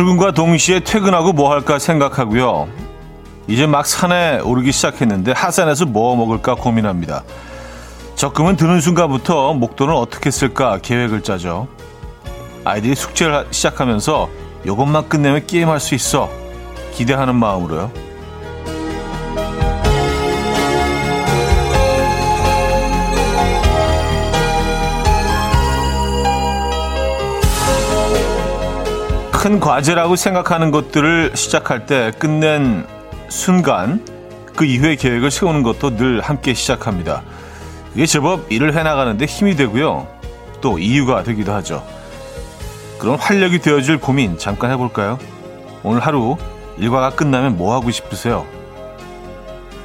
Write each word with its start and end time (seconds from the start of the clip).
출근과 0.00 0.32
동시에 0.32 0.80
퇴근하고 0.80 1.34
뭐 1.34 1.52
할까 1.52 1.78
생각하고요. 1.78 2.68
이제 3.48 3.66
막 3.66 3.84
산에 3.84 4.38
오르기 4.38 4.72
시작했는데 4.72 5.32
하산에서 5.32 5.84
뭐 5.84 6.16
먹을까 6.16 6.54
고민합니다. 6.54 7.22
적금은 8.14 8.56
드는 8.56 8.80
순간부터 8.80 9.52
목돈을 9.52 9.92
어떻게 9.92 10.30
쓸까 10.30 10.78
계획을 10.78 11.22
짜죠. 11.22 11.68
아이들이 12.64 12.94
숙제를 12.94 13.48
시작하면서 13.50 14.30
이것만 14.64 15.10
끝내면 15.10 15.46
게임할 15.46 15.78
수 15.80 15.94
있어 15.94 16.30
기대하는 16.94 17.34
마음으로요. 17.34 17.90
큰 29.40 29.58
과제라고 29.58 30.16
생각하는 30.16 30.70
것들을 30.70 31.32
시작할 31.34 31.86
때 31.86 32.12
끝낸 32.18 32.86
순간 33.30 34.04
그 34.54 34.66
이후의 34.66 34.98
계획을 34.98 35.30
세우는 35.30 35.62
것도 35.62 35.96
늘 35.96 36.20
함께 36.20 36.52
시작합니다. 36.52 37.22
이게 37.94 38.04
제법 38.04 38.52
일을 38.52 38.76
해나가는데 38.76 39.24
힘이 39.24 39.56
되고요. 39.56 40.06
또 40.60 40.78
이유가 40.78 41.22
되기도 41.22 41.54
하죠. 41.54 41.82
그런 42.98 43.18
활력이 43.18 43.60
되어줄 43.60 43.98
고민 43.98 44.36
잠깐 44.36 44.72
해볼까요? 44.72 45.18
오늘 45.82 46.00
하루 46.00 46.36
일과가 46.76 47.16
끝나면 47.16 47.56
뭐 47.56 47.72
하고 47.72 47.90
싶으세요? 47.90 48.44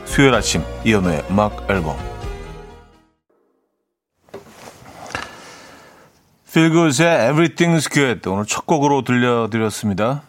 수요일 0.04 0.34
아침 0.34 0.66
이연우의 0.84 1.28
음악 1.32 1.66
앨범 1.70 1.96
필굿의 6.56 6.92
Everything's 7.34 7.92
Good 7.92 8.30
오늘 8.30 8.46
첫 8.46 8.66
곡으로 8.66 9.04
들려드렸습니다. 9.04 10.22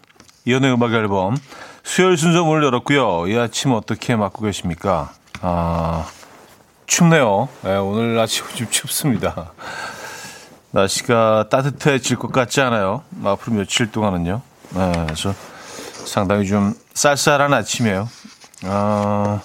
이연의 0.45 0.73
음악 0.73 0.93
앨범 0.93 1.37
수요일 1.85 2.17
순서 2.17 2.43
문을 2.43 2.65
열었고요. 2.65 3.29
이 3.29 3.39
아침 3.39 3.71
어떻게 3.71 4.17
맞고 4.17 4.43
계십니까? 4.43 5.13
아 5.41 6.05
춥네요. 6.89 7.49
네, 7.63 7.77
오늘 7.77 8.19
아침 8.19 8.45
좀 8.57 8.69
춥습니다. 8.69 9.53
날씨가 10.73 11.47
따뜻해질 11.49 12.17
것 12.17 12.33
같지 12.33 12.61
않아요? 12.61 13.05
앞으로 13.23 13.59
며칠 13.59 13.93
동안은요. 13.93 14.43
네, 14.71 14.93
그래서 15.07 15.33
상당히 16.07 16.49
좀 16.49 16.75
쌀쌀한 16.93 17.55
아침이에요. 17.55 18.09
아... 18.65 19.41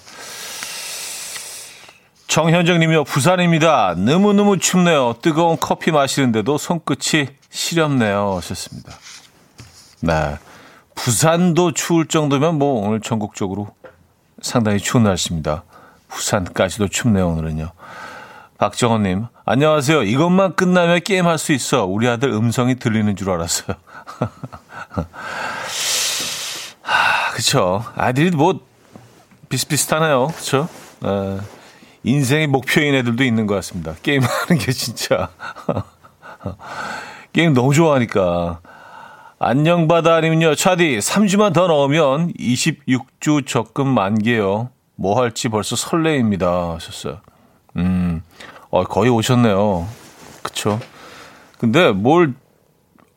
정현정님이요. 2.32 3.04
부산입니다. 3.04 3.96
너무너무 3.98 4.58
춥네요. 4.58 5.16
뜨거운 5.22 5.58
커피 5.60 5.92
마시는데도 5.92 6.58
손끝이 6.58 7.28
시렵네요. 7.50 8.38
하셨습니다. 8.38 8.94
네. 10.00 10.38
부산도 10.96 11.74
추울 11.74 12.08
정도면 12.08 12.58
뭐 12.58 12.88
오늘 12.88 13.02
전국적으로 13.02 13.76
상당히 14.42 14.80
추운 14.80 15.04
날씨입니다. 15.04 15.64
부산까지도 16.08 16.88
춥네요. 16.88 17.28
오늘은요. 17.32 17.70
박정원님, 18.58 19.26
안녕하세요. 19.44 20.04
이것만 20.04 20.56
끝나면 20.56 21.02
게임할 21.02 21.38
수 21.38 21.52
있어. 21.52 21.84
우리 21.84 22.08
아들 22.08 22.30
음성이 22.30 22.76
들리는 22.76 23.14
줄 23.18 23.30
알았어요. 23.30 23.76
하, 26.82 27.32
그쵸. 27.34 27.84
아들이 27.98 28.32
뭐 28.32 28.62
비슷비슷하네요. 29.50 30.28
그쵸? 30.28 30.70
에. 31.04 31.61
인생의 32.04 32.48
목표인 32.48 32.96
애들도 32.96 33.24
있는 33.24 33.48
것 33.48 33.56
같습니다. 33.56 33.94
게임하는 34.02 34.58
게 34.60 34.72
진짜. 34.72 35.30
게임 37.34 37.54
너무 37.54 37.74
좋아하니까. 37.74 38.60
안녕 39.40 39.88
바다님은요, 39.88 40.56
차디, 40.56 41.00
3주만 41.00 41.54
더 41.54 41.68
넣으면 41.68 42.32
26주 42.34 43.46
적금 43.48 43.88
만개요. 43.88 44.70
뭐 44.96 45.20
할지 45.20 45.50
벌써 45.50 45.76
설레입니다. 45.76 46.74
하셨어요. 46.76 47.20
음, 47.78 48.22
어, 48.70 48.84
거의 48.84 49.10
오셨네요. 49.10 49.88
그쵸. 50.44 50.80
근데 51.58 51.92
뭘, 51.92 52.34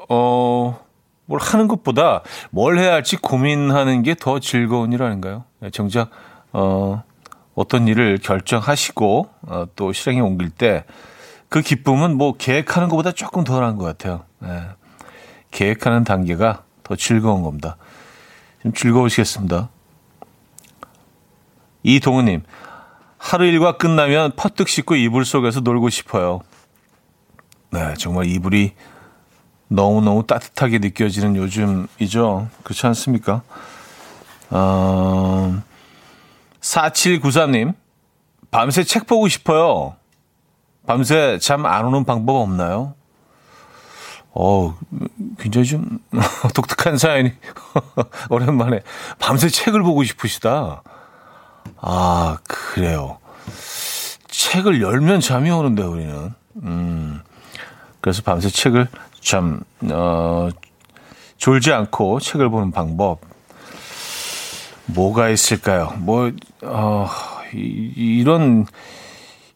어, 0.09 0.79
뭘 1.27 1.41
하는 1.41 1.69
것보다 1.69 2.23
뭘 2.51 2.79
해야 2.79 2.93
할지 2.95 3.17
고민하는 3.17 4.03
게 4.03 4.15
더 4.15 4.39
즐거운 4.39 4.93
일 4.93 5.03
아닌가요? 5.03 5.45
네, 5.61 5.71
정작, 5.71 6.11
어, 6.53 7.03
어떤 7.55 7.89
일을 7.89 8.19
결정하시고 8.19 9.29
어, 9.43 9.67
또 9.77 9.93
실행에 9.93 10.21
옮길 10.21 10.51
때 10.51 10.85
그 11.55 11.63
기쁨은 11.63 12.19
뭐 12.19 12.37
계획하는 12.37 12.89
것보다 12.89 13.13
조금 13.13 13.45
덜한 13.45 13.77
것 13.77 13.85
같아요. 13.85 14.25
네. 14.41 14.67
계획하는 15.53 16.03
단계가 16.03 16.65
더 16.83 16.97
즐거운 16.97 17.45
겁니다. 17.45 17.77
좀 18.61 18.73
즐거우시겠습니다. 18.73 19.69
이동우님, 21.85 22.43
하루 23.19 23.47
일과 23.47 23.77
끝나면 23.77 24.33
퍼뜩 24.35 24.69
씻고 24.69 24.97
이불 24.97 25.25
속에서 25.25 25.61
놀고 25.61 25.91
싶어요. 25.91 26.41
네, 27.71 27.95
정말 27.99 28.27
이불이 28.27 28.73
너무너무 29.69 30.27
따뜻하게 30.27 30.79
느껴지는 30.79 31.37
요즘이죠. 31.37 32.49
그렇지 32.65 32.85
않습니까? 32.89 33.43
어... 34.51 35.63
4793님, 36.65 37.75
밤새 38.51 38.85
책 38.85 39.07
보고 39.07 39.29
싶어요. 39.29 39.97
밤새 40.87 41.39
잠 41.39 41.67
안 41.67 41.85
오는 41.85 42.05
방법 42.05 42.37
없나요? 42.37 42.95
어, 44.33 44.77
굉장히 45.39 45.67
좀 45.67 45.99
독특한 46.55 46.97
사연이 46.97 47.33
오랜만에 48.31 48.81
밤새 49.19 49.49
책을 49.49 49.83
보고 49.83 50.03
싶으시다. 50.05 50.83
아, 51.81 52.39
그래요. 52.49 53.19
책을 54.29 54.81
열면 54.81 55.21
잠이 55.21 55.51
오는데 55.51 55.83
우리는. 55.83 56.33
음. 56.63 57.21
그래서 58.01 58.23
밤새 58.23 58.49
책을 58.49 58.89
참 59.21 59.61
어, 59.91 60.49
졸지 61.37 61.73
않고 61.73 62.21
책을 62.21 62.49
보는 62.49 62.71
방법 62.71 63.21
뭐가 64.87 65.29
있을까요? 65.29 65.93
뭐, 65.99 66.31
어, 66.63 67.09
이, 67.55 67.93
이런, 67.97 68.67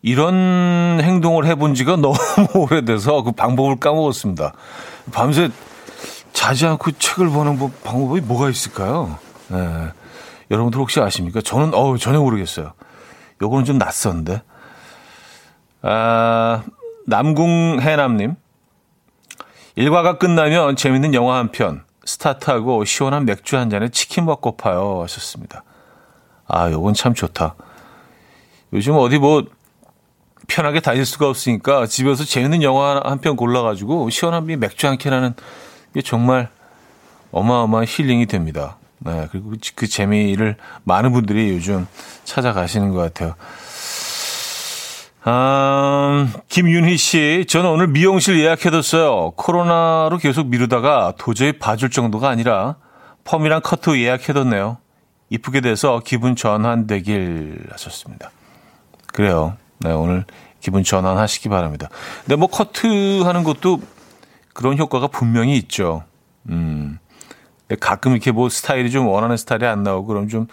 이런 0.03 1.01
행동을 1.03 1.47
해본 1.47 1.75
지가 1.75 1.97
너무 2.01 2.17
오래돼서 2.55 3.23
그 3.23 3.33
방법을 3.33 3.77
까먹었습니다. 3.77 4.55
밤새 5.13 5.51
자지 6.33 6.67
않고 6.67 6.93
책을 6.93 7.31
보는 7.31 7.59
뭐 7.59 7.71
방법이 7.85 8.21
뭐가 8.21 8.49
있을까요? 8.49 9.19
네. 9.49 9.89
여러분들 10.51 10.81
혹시 10.81 11.01
아십니까? 11.01 11.41
저는, 11.41 11.75
어우, 11.75 11.99
전혀 11.99 12.21
모르겠어요. 12.21 12.73
요거는 13.43 13.65
좀 13.65 13.79
낯선데. 13.79 14.43
아, 15.83 16.63
남궁해남님. 17.07 18.35
일과가 19.77 20.19
끝나면 20.19 20.77
재밌는 20.77 21.15
영화 21.15 21.39
한 21.39 21.53
편. 21.53 21.85
스타트하고 22.13 22.85
시원한 22.87 23.27
맥주 23.27 23.59
한 23.59 23.69
잔에 23.69 23.91
치킨 23.91 24.25
먹고 24.25 24.57
파요 24.57 25.03
하셨습니다. 25.03 25.63
아, 26.47 26.71
요건 26.71 26.95
참 26.95 27.13
좋다. 27.13 27.55
요즘 28.73 28.95
어디 28.97 29.19
뭐 29.19 29.45
편하게 30.47 30.81
다닐 30.81 31.05
수가 31.05 31.29
없으니까 31.29 31.87
집에서 31.87 32.25
재밌는 32.25 32.63
영화 32.63 33.03
한 33.05 33.19
편 33.21 33.37
골라가지고 33.37 34.09
시원한 34.09 34.47
맥주 34.59 34.87
한 34.87 34.97
캔 34.97 35.13
하는 35.13 35.35
게 35.93 36.01
정말 36.01 36.49
어마어마한 37.33 37.85
힐링이 37.87 38.25
됩니다. 38.27 38.79
네, 39.01 39.29
그리고 39.31 39.53
그 39.75 39.87
재미를 39.87 40.57
많은 40.85 41.13
분들이 41.13 41.51
요즘 41.51 41.87
찾아가시는 42.25 42.91
것 42.93 43.01
같아요. 43.01 43.35
아, 45.25 46.29
김윤희 46.49 46.97
씨, 46.97 47.45
저는 47.49 47.71
오늘 47.71 47.89
미용실 47.89 48.39
예약해뒀어요. 48.41 49.33
코로나로 49.37 50.19
계속 50.19 50.47
미루다가 50.47 51.15
도저히 51.19 51.59
봐줄 51.59 51.91
정도가 51.91 52.29
아니라 52.29 52.77
펌이랑 53.25 53.61
커트 53.63 53.99
예약해뒀네요. 53.99 54.79
이쁘게 55.31 55.61
돼서 55.61 56.01
기분 56.05 56.37
전환되길 56.37 57.67
하셨습니다. 57.73 58.31
그래요. 59.13 59.57
네, 59.81 59.93
오늘 59.93 60.25
기분 60.61 60.83
전환하시기 60.83 61.49
바랍니다. 61.49 61.89
근데 62.25 62.37
뭐 62.37 62.49
커트 62.49 63.23
하는 63.23 63.45
것도 63.45 63.81
그런 64.55 64.79
효과가 64.79 65.09
분명히 65.09 65.57
있죠. 65.59 66.05
음. 66.49 66.99
가끔 67.81 68.13
이렇게 68.13 68.33
뭐 68.33 68.49
스타일이 68.49 68.91
좀 68.91 69.07
원하는 69.07 69.37
스타일이 69.37 69.67
안 69.67 69.83
나오고 69.83 70.07
그럼 70.07 70.29
좀 70.29 70.47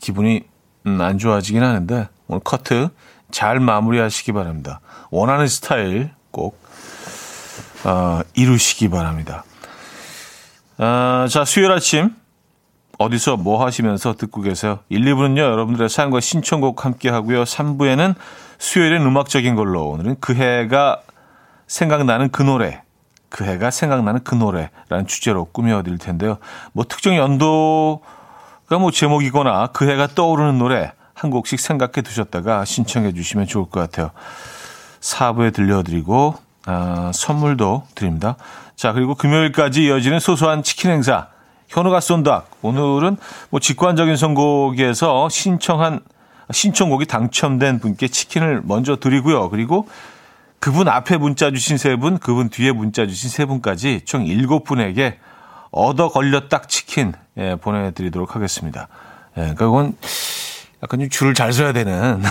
기분이 0.00 0.42
음, 0.86 1.00
안 1.00 1.18
좋아지긴 1.18 1.62
하는데 1.62 2.08
오늘 2.26 2.40
커트 2.44 2.90
잘 3.30 3.60
마무리하시기 3.60 4.32
바랍니다. 4.32 4.80
원하는 5.10 5.46
스타일 5.46 6.10
꼭 6.30 6.60
어, 7.84 8.20
이루시기 8.34 8.88
바랍니다. 8.88 9.44
어, 10.78 11.26
자, 11.28 11.44
수요일 11.44 11.72
아침 11.72 12.14
어디서 12.98 13.36
뭐 13.36 13.64
하시면서 13.64 14.14
듣고 14.14 14.40
계세요? 14.42 14.80
1, 14.88 15.04
2부는요, 15.04 15.38
여러분들의 15.38 15.88
사연과 15.88 16.20
신청곡 16.20 16.84
함께 16.84 17.08
하고요. 17.08 17.44
3부에는 17.44 18.14
수요일엔 18.58 19.02
음악적인 19.02 19.54
걸로 19.54 19.90
오늘은 19.90 20.16
그 20.20 20.34
해가 20.34 21.00
생각나는 21.68 22.30
그 22.30 22.42
노래 22.42 22.82
그 23.28 23.44
해가 23.44 23.70
생각나는 23.70 24.24
그 24.24 24.34
노래라는 24.34 25.06
주제로 25.06 25.44
꾸며드릴 25.44 25.98
텐데요. 25.98 26.38
뭐 26.72 26.84
특정 26.88 27.16
연도가 27.16 28.78
뭐 28.80 28.90
제목이거나 28.90 29.68
그 29.68 29.88
해가 29.88 30.08
떠오르는 30.08 30.58
노래 30.58 30.92
한 31.18 31.30
곡씩 31.30 31.58
생각해 31.58 32.02
두셨다가 32.02 32.64
신청해 32.64 33.12
주시면 33.12 33.46
좋을 33.48 33.66
것 33.66 33.80
같아요. 33.80 34.12
사부에 35.00 35.50
들려드리고 35.50 36.36
아, 36.66 37.10
선물도 37.12 37.88
드립니다. 37.96 38.36
자 38.76 38.92
그리고 38.92 39.16
금요일까지 39.16 39.84
이어지는 39.84 40.20
소소한 40.20 40.62
치킨 40.62 40.92
행사 40.92 41.26
현우가 41.66 41.98
쏜다. 42.00 42.44
오늘은 42.62 43.16
뭐 43.50 43.58
직관적인 43.58 44.16
선곡에서 44.16 45.28
신청한 45.28 46.00
신청곡이 46.52 47.06
당첨된 47.06 47.80
분께 47.80 48.06
치킨을 48.06 48.62
먼저 48.64 48.96
드리고요. 48.96 49.50
그리고 49.50 49.88
그분 50.60 50.88
앞에 50.88 51.16
문자 51.16 51.50
주신 51.50 51.78
세 51.78 51.96
분, 51.96 52.18
그분 52.18 52.48
뒤에 52.48 52.70
문자 52.70 53.06
주신 53.06 53.28
세 53.28 53.44
분까지 53.44 54.02
총 54.04 54.24
일곱 54.24 54.64
분에게 54.64 55.18
얻어 55.70 56.08
걸렸다 56.08 56.62
치킨 56.62 57.12
예, 57.36 57.56
보내드리도록 57.56 58.36
하겠습니다. 58.36 58.88
예, 59.36 59.54
그러니까 59.56 59.92
약간 60.82 61.00
좀 61.00 61.08
줄을 61.08 61.34
잘 61.34 61.52
서야 61.52 61.72
되는 61.72 62.22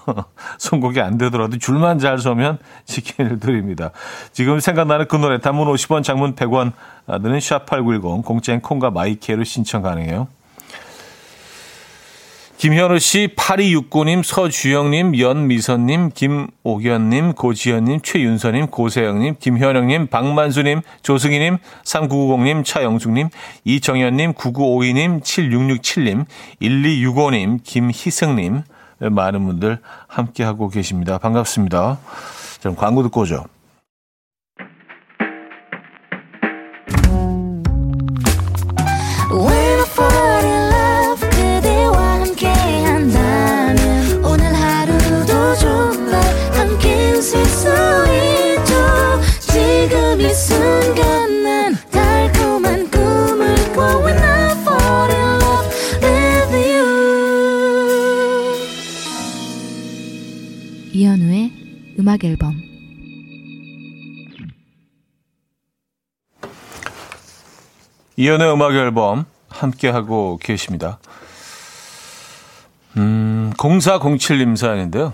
선곡이 0.58 1.00
안 1.00 1.16
되더라도 1.18 1.58
줄만 1.58 1.98
잘 1.98 2.18
서면 2.18 2.58
치킨을 2.84 3.40
드립니다. 3.40 3.90
지금 4.32 4.60
생각나는 4.60 5.08
그 5.08 5.16
노래 5.16 5.40
단문 5.40 5.66
50원, 5.72 6.02
장문 6.02 6.34
100원 6.34 6.72
드는 7.06 7.38
샵8910 7.38 8.24
공짜인 8.24 8.60
콩과 8.60 8.90
마이케로 8.90 9.44
신청 9.44 9.82
가능해요. 9.82 10.28
김현우 12.58 12.98
씨, 12.98 13.28
8269님, 13.36 14.22
서주영님, 14.22 15.18
연미선님, 15.18 16.10
김옥연님, 16.14 17.34
고지연님, 17.34 18.00
최윤서님, 18.00 18.68
고세영님, 18.68 19.36
김현영님, 19.38 20.06
박만수님, 20.06 20.80
조승희님, 21.02 21.58
3990님, 21.84 22.64
차영숙님, 22.64 23.28
이정현님, 23.64 24.32
9952님, 24.32 25.20
7667님, 25.20 26.24
1265님, 26.62 27.60
김희승님, 27.62 28.62
많은 29.00 29.44
분들 29.44 29.78
함께하고 30.06 30.70
계십니다. 30.70 31.18
반갑습니다. 31.18 31.98
그럼 32.60 32.74
광고 32.74 33.02
듣고 33.02 33.20
오죠. 33.20 33.44
이연의 68.16 68.52
음악 68.52 68.74
앨범 68.74 69.26
함께하고 69.48 70.38
계십니다. 70.42 70.98
음, 72.96 73.52
0407님 73.56 74.56
사연인데요. 74.56 75.12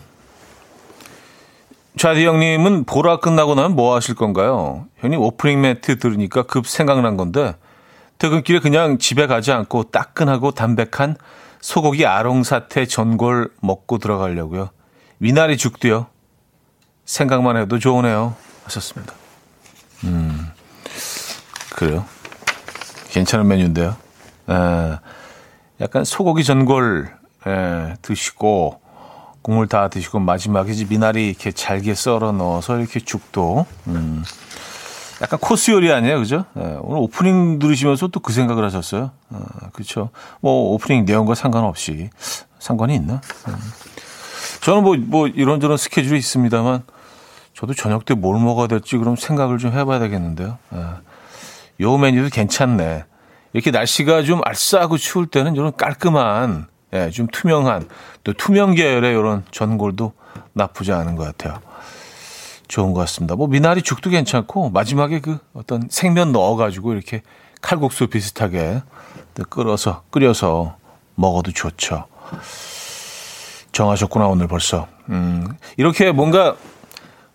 좌디 1.99 2.25
형님은 2.25 2.85
보라 2.85 3.19
끝나고 3.19 3.55
나면 3.55 3.75
뭐 3.77 3.95
하실 3.95 4.15
건가요? 4.15 4.87
형님 4.99 5.21
오프닝 5.21 5.61
멘트 5.61 5.99
들으니까 5.99 6.45
급 6.45 6.67
생각난 6.67 7.17
건데 7.17 7.55
퇴근길에 8.19 8.61
그냥 8.61 8.99
집에 8.99 9.27
가지 9.27 9.53
않고 9.53 9.91
따끈하고 9.91 10.53
담백한 10.53 11.17
소고기 11.61 12.07
아롱사태 12.07 12.87
전골 12.87 13.51
먹고 13.61 13.99
들어가려고요. 13.99 14.71
미나리 15.19 15.57
죽도요. 15.57 16.07
생각만 17.05 17.57
해도 17.57 17.79
좋으네요. 17.79 18.37
하셨습니다. 18.65 19.13
음, 20.05 20.51
그래요. 21.75 22.05
괜찮은 23.13 23.47
메뉴인데요. 23.47 23.95
에, 24.49 24.99
약간 25.81 26.05
소고기 26.05 26.45
전골 26.45 27.11
에, 27.47 27.95
드시고 28.01 28.81
국물 29.43 29.67
다 29.69 29.89
드시고 29.89 30.19
마지막에 30.21 30.73
미나리 30.89 31.29
이렇게 31.29 31.53
잘게 31.53 31.95
썰어 31.95 32.33
넣어서 32.33 32.79
이렇게 32.79 33.01
죽도 33.01 33.67
음, 33.89 34.25
약간 35.21 35.39
코스 35.41 35.73
요리 35.73 35.93
아니에요, 35.93 36.19
그죠? 36.21 36.45
에, 36.57 36.77
오늘 36.81 36.99
오프닝 37.03 37.59
들으시면서 37.59 38.09
또 38.09 38.21
그 38.21 38.33
생각을 38.33 38.65
하셨어요. 38.65 39.11
어, 39.31 39.45
그렇죠. 39.73 40.09
뭐 40.41 40.73
오프닝 40.75 41.05
내용과 41.05 41.35
상관없이 41.35 42.09
상관이 42.59 42.95
있나? 42.95 43.21
음. 43.49 43.55
저는 44.63 44.85
뭐, 44.85 44.97
뭐 44.97 45.27
이런저런 45.27 45.77
스케줄이 45.77 46.19
있습니다만 46.19 46.83
저도 47.55 47.75
저녁 47.75 48.05
때 48.07 48.15
뭘 48.15 48.41
먹어야 48.41 48.69
될지 48.69 48.97
그럼 48.97 49.17
생각을 49.17 49.59
좀 49.59 49.73
해봐야 49.73 49.99
되겠는데요. 49.99 50.57
예. 50.75 50.79
요 51.83 51.99
메뉴도 51.99 52.31
괜찮네. 52.31 53.05
이렇게 53.53 53.71
날씨가 53.71 54.23
좀 54.23 54.41
알싸하고 54.45 54.97
추울 54.97 55.27
때는 55.27 55.55
이런 55.55 55.77
깔끔한, 55.77 56.67
예, 56.95 57.11
좀 57.11 57.27
투명한, 57.27 57.89
또 58.25 58.33
투명 58.33 58.75
계열의 58.75 59.13
이런 59.13 59.45
전골도 59.51 60.13
나쁘지 60.55 60.93
않은 60.93 61.17
것 61.17 61.25
같아요. 61.25 61.61
좋은 62.69 62.93
것 62.93 63.01
같습니다. 63.01 63.35
뭐 63.37 63.49
미나리 63.49 63.83
죽도 63.83 64.09
괜찮고 64.09 64.71
마지막에 64.71 65.21
그 65.21 65.39
어떤 65.53 65.89
생면 65.91 66.33
넣어가지고 66.33 66.95
이렇게 66.95 67.23
칼국수 67.61 68.07
비슷하게 68.07 68.83
끓여서 69.51 70.05
끓여서 70.11 70.77
먹어도 71.15 71.53
좋죠. 71.53 72.07
정하셨구나 73.73 74.27
오늘 74.27 74.49
벌써. 74.49 74.87
음, 75.11 75.47
이렇게 75.77 76.13
뭔가 76.13 76.57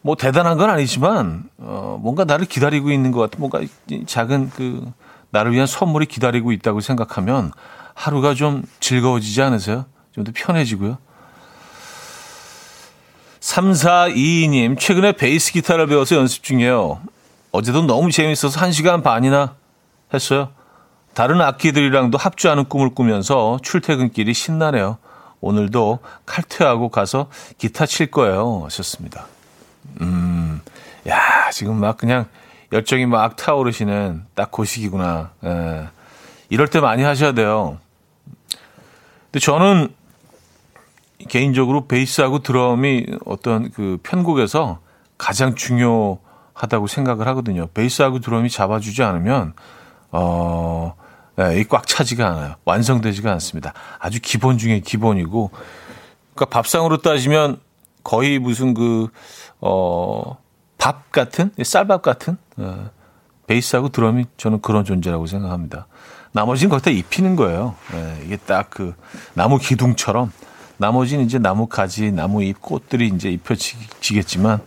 뭐 0.08 0.16
대단한 0.16 0.58
건 0.58 0.70
아니지만 0.70 1.50
어, 1.58 2.00
뭔가 2.02 2.24
나를 2.24 2.46
기다리고 2.46 2.92
있는 2.92 3.12
것 3.12 3.20
같은 3.20 3.42
뭔가 3.42 3.60
작은 4.06 4.52
그 4.52 4.90
나를 5.32 5.52
위한 5.52 5.68
선물이 5.68 6.06
기다리고 6.06 6.54
있다고 6.54 6.80
생각하면 6.80 7.52
하루가 7.94 8.34
좀 8.34 8.64
즐거워지지 8.80 9.42
않으세요? 9.42 9.84
좀 10.14 10.24
더 10.24 10.32
편해지고요. 10.34 10.98
3422님, 13.42 14.80
최근에 14.80 15.12
베이스 15.12 15.52
기타를 15.52 15.88
배워서 15.88 16.16
연습 16.16 16.42
중이에요. 16.42 17.02
어제도 17.52 17.82
너무 17.82 18.10
재밌어서 18.10 18.62
1시간 18.62 19.04
반이나 19.04 19.56
했어요. 20.14 20.52
다른 21.16 21.42
악기들이랑도 21.42 22.18
합주하는 22.18 22.70
꿈을 22.70 22.96
꾸면서 22.96 23.60
출퇴근길이 23.62 24.34
신나네요. 24.34 25.00
오늘도 25.42 26.00
칼퇴하고 26.26 26.88
가서 26.88 27.28
기타 27.58 27.86
칠 27.86 28.10
거예요. 28.10 28.62
하셨습니다. 28.64 29.28
음, 30.02 30.62
야, 31.08 31.50
지금 31.52 31.80
막 31.80 31.98
그냥 31.98 32.26
열정이 32.72 33.06
막 33.06 33.36
타오르시는 33.36 34.26
딱그 34.36 34.66
시기구나. 34.66 35.32
예. 35.46 35.88
이럴 36.50 36.68
때 36.68 36.80
많이 36.80 37.04
하셔야 37.04 37.32
돼요. 37.34 37.78
근데 39.26 39.40
저는 39.40 39.94
개인적으로 41.28 41.88
베이스하고 41.88 42.40
드럼이 42.40 43.06
어떤 43.26 43.72
그 43.72 43.98
편곡에서 44.04 44.80
가장 45.18 45.56
중요하다고 45.56 46.88
생각을 46.88 47.28
하거든요. 47.30 47.68
베이스하고 47.74 48.20
드럼이 48.20 48.50
잡아주지 48.50 49.04
않으면, 49.04 49.54
어, 50.12 50.96
예, 51.40 51.64
꽉 51.70 51.86
차지가 51.88 52.28
않아요. 52.28 52.56
완성되지가 52.66 53.32
않습니다. 53.34 53.74
아주 54.00 54.20
기본 54.22 54.58
중에 54.58 54.80
기본이고, 54.80 55.52
그러니까 56.34 56.46
밥상으로 56.46 56.98
따지면 56.98 57.60
거의 58.08 58.40
무슨 58.40 58.74
그, 58.74 59.10
어, 59.60 60.38
밥 60.78 61.12
같은, 61.12 61.52
쌀밥 61.62 62.02
같은, 62.02 62.38
어, 62.56 62.90
베이스하고 63.48 63.90
드럼이 63.90 64.28
저는 64.38 64.62
그런 64.62 64.86
존재라고 64.86 65.28
생각합니다. 65.28 65.88
나머지는 66.32 66.70
거기다 66.70 66.92
입히는 66.92 67.36
거예요. 67.36 67.76
예, 67.94 68.24
이게 68.26 68.38
딱 68.38 68.70
그 68.70 68.96
나무 69.34 69.58
기둥처럼 69.58 70.32
나머지는 70.78 71.26
이제 71.26 71.38
나무 71.38 71.68
가지, 71.68 72.14
나무 72.14 72.42
잎, 72.44 72.62
꽃들이 72.62 73.10
이제 73.10 73.30
입혀지겠지만 73.30 74.62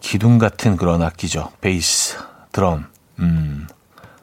기둥 0.00 0.38
같은 0.38 0.76
그런 0.76 1.02
악기죠. 1.02 1.52
베이스, 1.60 2.16
드럼, 2.50 2.86
음, 3.20 3.68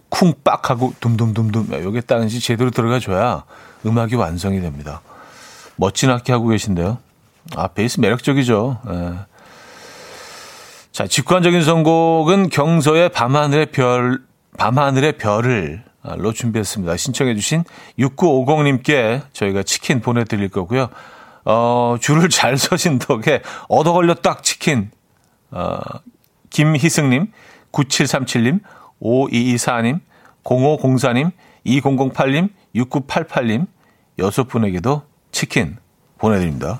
쿵빡 0.09 0.69
하고 0.69 0.93
둠둠둠둠 0.99 1.69
여기에 1.71 2.01
딱 2.01 2.21
이제 2.25 2.39
제대로 2.39 2.69
들어가줘야 2.69 3.45
음악이 3.85 4.15
완성이 4.15 4.59
됩니다. 4.59 4.99
멋진 5.77 6.09
악기 6.09 6.33
하고 6.33 6.47
계신데요. 6.47 7.04
아, 7.55 7.67
베이스 7.67 7.99
매력적이죠. 7.99 8.79
예. 8.89 9.13
자, 10.91 11.07
직관적인 11.07 11.61
선곡은 11.61 12.49
경서의 12.49 13.09
밤하늘의 13.09 13.67
별, 13.67 14.21
밤하늘의 14.57 15.17
별을 15.17 15.83
로 16.17 16.31
준비했습니다. 16.31 16.97
신청해주신 16.97 17.63
6950님께 17.97 19.23
저희가 19.33 19.63
치킨 19.63 20.01
보내드릴 20.01 20.49
거고요. 20.49 20.89
어, 21.45 21.97
줄을 21.99 22.29
잘 22.29 22.57
서신 22.57 22.99
덕에 22.99 23.41
얻어 23.67 23.93
걸려 23.93 24.13
딱 24.13 24.43
치킨, 24.43 24.91
어, 25.51 25.79
김희승님, 26.51 27.31
9737님, 27.71 28.59
5224님, 29.01 29.99
0504님, 30.43 31.31
2008님, 31.65 32.49
6988님, 32.75 33.67
여섯 34.19 34.43
분에게도 34.45 35.01
치킨 35.31 35.77
보내드립니다. 36.17 36.79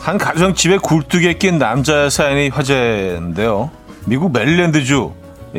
한 0.00 0.16
가정집에 0.16 0.78
굴뚝에 0.78 1.34
낀 1.34 1.58
남자의 1.58 2.10
사연이 2.10 2.48
화제인데요. 2.48 3.70
미국 4.06 4.32
메릴랜드주 4.32 5.12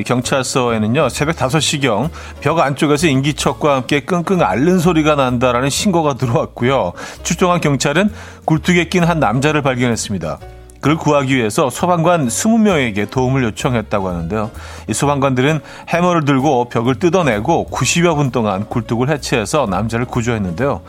경찰서에는요, 0.03 1.09
새벽 1.09 1.35
5시경 1.35 2.09
벽 2.39 2.59
안쪽에서 2.59 3.05
인기척과 3.07 3.75
함께 3.75 3.99
끙끙 3.99 4.41
앓는 4.41 4.79
소리가 4.79 5.13
난다라는 5.13 5.69
신고가 5.69 6.15
들어왔고요. 6.15 6.93
출동한 7.21 7.61
경찰은 7.61 8.11
굴뚝에 8.45 8.85
낀 8.85 9.03
한 9.03 9.19
남자를 9.19 9.61
발견했습니다. 9.61 10.39
그를 10.79 10.97
구하기 10.97 11.35
위해서 11.35 11.69
소방관 11.69 12.27
20명에게 12.27 13.11
도움을 13.11 13.43
요청했다고 13.43 14.09
하는데요. 14.09 14.49
이 14.87 14.93
소방관들은 14.93 15.59
해머를 15.87 16.25
들고 16.25 16.69
벽을 16.69 16.95
뜯어내고 16.95 17.69
90여 17.71 18.15
분 18.15 18.31
동안 18.31 18.65
굴뚝을 18.67 19.09
해체해서 19.09 19.67
남자를 19.69 20.05
구조했는데요. 20.05 20.81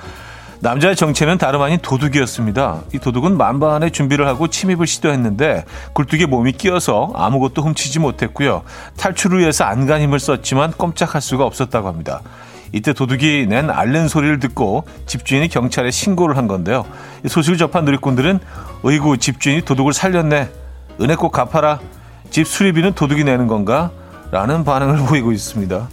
남자의 0.63 0.95
정체는 0.95 1.39
다름 1.39 1.61
아닌 1.63 1.81
도둑이었습니다. 1.83 2.83
이 2.95 2.99
도둑은 3.01 3.37
만반의 3.37 3.91
준비를 3.91 4.29
하고 4.29 4.47
침입을 4.47 4.87
시도했는데 4.87 5.65
굴뚝에 5.93 6.27
몸이 6.27 6.53
끼어서 6.53 7.11
아무것도 7.17 7.63
훔치지 7.63 7.99
못했고요. 7.99 8.63
탈출을 8.97 9.41
위해서 9.41 9.65
안간힘을 9.65 10.21
썼지만 10.21 10.71
꼼짝할 10.71 11.21
수가 11.21 11.45
없었다고 11.47 11.89
합니다. 11.89 12.23
이때 12.71 12.93
도둑이 12.93 13.47
낸 13.49 13.71
앓는 13.71 14.07
소리를 14.07 14.39
듣고 14.39 14.85
집주인이 15.07 15.49
경찰에 15.49 15.91
신고를 15.91 16.37
한 16.37 16.47
건데요. 16.47 16.87
이 17.25 17.29
소식을 17.29 17.59
접한 17.59 17.85
누리꾼들은 17.85 18.39
의구 18.85 19.19
집주인이 19.19 19.63
도둑을 19.63 19.93
살렸네. 19.93 20.49
은혜 21.01 21.17
꼭 21.17 21.33
갚아라. 21.33 21.81
집 22.31 22.47
수리비는 22.47 22.93
도둑이 22.93 23.25
내는 23.25 23.49
건가? 23.49 23.91
라는 24.31 24.63
반응을 24.63 24.99
보이고 25.07 25.33
있습니다. 25.33 25.89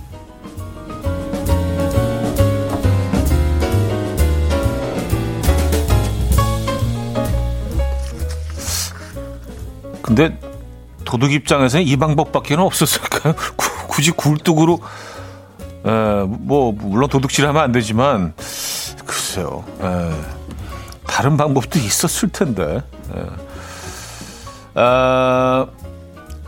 근데 10.10 10.36
도둑 11.06 11.32
입장에서는 11.32 11.86
이 11.86 11.96
방법밖에 11.96 12.56
는 12.56 12.63
없었을까요? 12.63 13.36
굳이 13.88 14.10
굴뚝으로 14.10 14.80
에, 15.86 16.24
뭐 16.28 16.72
물론 16.72 17.08
도둑질 17.08 17.48
하면 17.48 17.62
안 17.62 17.72
되지만 17.72 18.34
글쎄요. 19.06 19.63
에, 19.84 20.12
다른 21.06 21.38
방법도 21.38 21.78
있었을 21.78 22.30
텐데. 22.30 22.82
에. 23.16 23.22
아, 24.74 25.68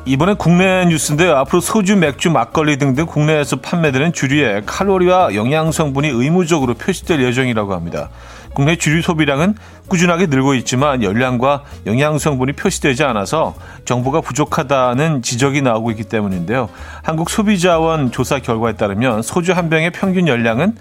이번에 0.06 0.34
국내 0.34 0.86
뉴스인데요. 0.86 1.36
앞으로 1.38 1.62
소주, 1.62 1.96
맥주, 1.96 2.32
막걸리 2.32 2.78
등등 2.80 3.06
국내에서 3.06 3.58
판매되는 3.58 4.12
주류에 4.12 4.64
칼로리와 4.66 5.36
영양 5.36 5.72
성분이 5.72 6.08
의무적으로 6.08 6.74
표시될 6.74 7.22
예정이라고 7.22 7.76
합니다. 7.76 8.10
국내 8.54 8.76
주류 8.76 9.02
소비량은 9.02 9.56
꾸준하게 9.88 10.28
늘고 10.28 10.54
있지만 10.56 11.04
열량과 11.04 11.64
영양 11.86 12.18
성분이 12.18 12.54
표시되지 12.54 13.04
않아서 13.04 13.56
정보가 13.86 14.22
부족하다는 14.22 15.22
지적이 15.22 15.62
나오고 15.62 15.92
있기 15.92 16.04
때문인데요. 16.06 16.70
한국 17.04 17.30
소비자원 17.30 18.12
조사 18.12 18.40
결과에 18.40 18.74
따르면 18.74 19.22
소주 19.22 19.54
한 19.54 19.70
병의 19.70 19.92
평균 19.92 20.28
열량은 20.28 20.76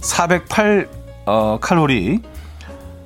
408 0.00 0.88
어, 1.26 1.58
칼로리, 1.60 2.20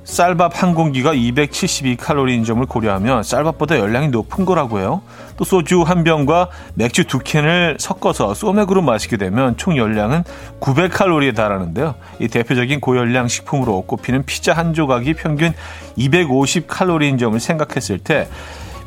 쌀밥 0.05 0.61
한 0.61 0.75
공기가 0.75 1.13
272칼로리인 1.13 2.45
점을 2.45 2.63
고려하면 2.63 3.23
쌀밥보다 3.23 3.79
열량이 3.79 4.09
높은 4.09 4.45
거라고 4.45 4.79
해요. 4.79 5.01
또 5.35 5.43
소주 5.43 5.81
한 5.81 6.03
병과 6.03 6.49
맥주 6.75 7.05
두 7.05 7.19
캔을 7.19 7.77
섞어서 7.79 8.35
소맥으로 8.35 8.83
마시게 8.83 9.17
되면 9.17 9.57
총 9.57 9.75
열량은 9.75 10.23
900칼로리에 10.61 11.35
달하는데요. 11.35 11.95
이 12.19 12.27
대표적인 12.27 12.81
고열량 12.81 13.27
식품으로 13.27 13.81
꼽히는 13.81 14.25
피자 14.25 14.53
한 14.53 14.75
조각이 14.75 15.15
평균 15.15 15.53
250칼로리인 15.97 17.19
점을 17.19 17.37
생각했을 17.39 17.97
때 17.97 18.29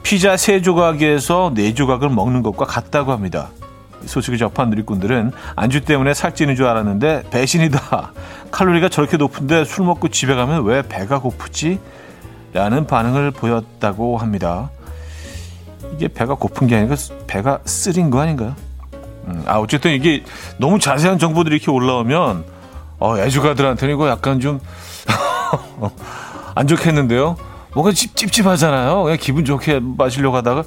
피자 0.05 0.37
세 0.37 0.63
조각에서 0.63 1.53
네 1.53 1.75
조각을 1.75 2.09
먹는 2.11 2.43
것과 2.43 2.65
같다고 2.65 3.11
합니다. 3.11 3.49
소식을 4.07 4.39
접한 4.39 4.71
누리꾼들은 4.71 5.33
안주 5.57 5.81
때문에 5.81 6.15
살찌는 6.15 6.55
줄 6.55 6.67
알았는데 6.67 7.25
배신이다. 7.31 8.13
칼로리가 8.50 8.88
저렇게 8.88 9.17
높은데 9.17 9.64
술 9.64 9.85
먹고 9.87 10.09
집에 10.09 10.35
가면 10.35 10.64
왜 10.64 10.83
배가 10.83 11.19
고프지? 11.19 11.78
라는 12.52 12.87
반응을 12.87 13.31
보였다고 13.31 14.17
합니다. 14.19 14.71
이게 15.95 16.09
배가 16.09 16.35
고픈 16.35 16.67
게 16.67 16.76
아니라 16.76 16.97
배가 17.26 17.61
쓰린 17.64 18.11
거 18.11 18.21
아닌가요? 18.21 18.55
음, 19.26 19.43
아, 19.47 19.59
어쨌든 19.59 19.93
이게 19.93 20.25
너무 20.59 20.78
자세한 20.78 21.19
정보들이 21.19 21.57
이렇게 21.57 21.71
올라오면, 21.71 22.45
어, 22.99 23.19
애주가들한테는 23.19 23.95
이거 23.95 24.09
약간 24.09 24.40
좀, 24.40 24.61
안 26.55 26.67
좋겠는데요? 26.67 27.37
뭔가 27.75 27.93
찝, 27.93 28.17
찝찝하잖아요. 28.17 29.02
그냥 29.02 29.19
기분 29.21 29.45
좋게 29.45 29.81
마시려고 29.83 30.37
하다가, 30.38 30.64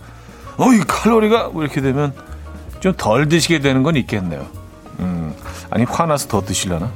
어, 0.57 0.73
이 0.73 0.79
칼로리가, 0.79 1.49
뭐 1.49 1.63
이렇게 1.63 1.81
되면, 1.81 2.13
좀 2.79 2.93
덜 2.97 3.27
드시게 3.27 3.59
되는 3.59 3.83
건 3.83 3.95
있겠네요. 3.95 4.45
음, 4.99 5.35
아니 5.69 5.83
화나서 5.83 6.27
더 6.27 6.41
드시려나? 6.41 6.91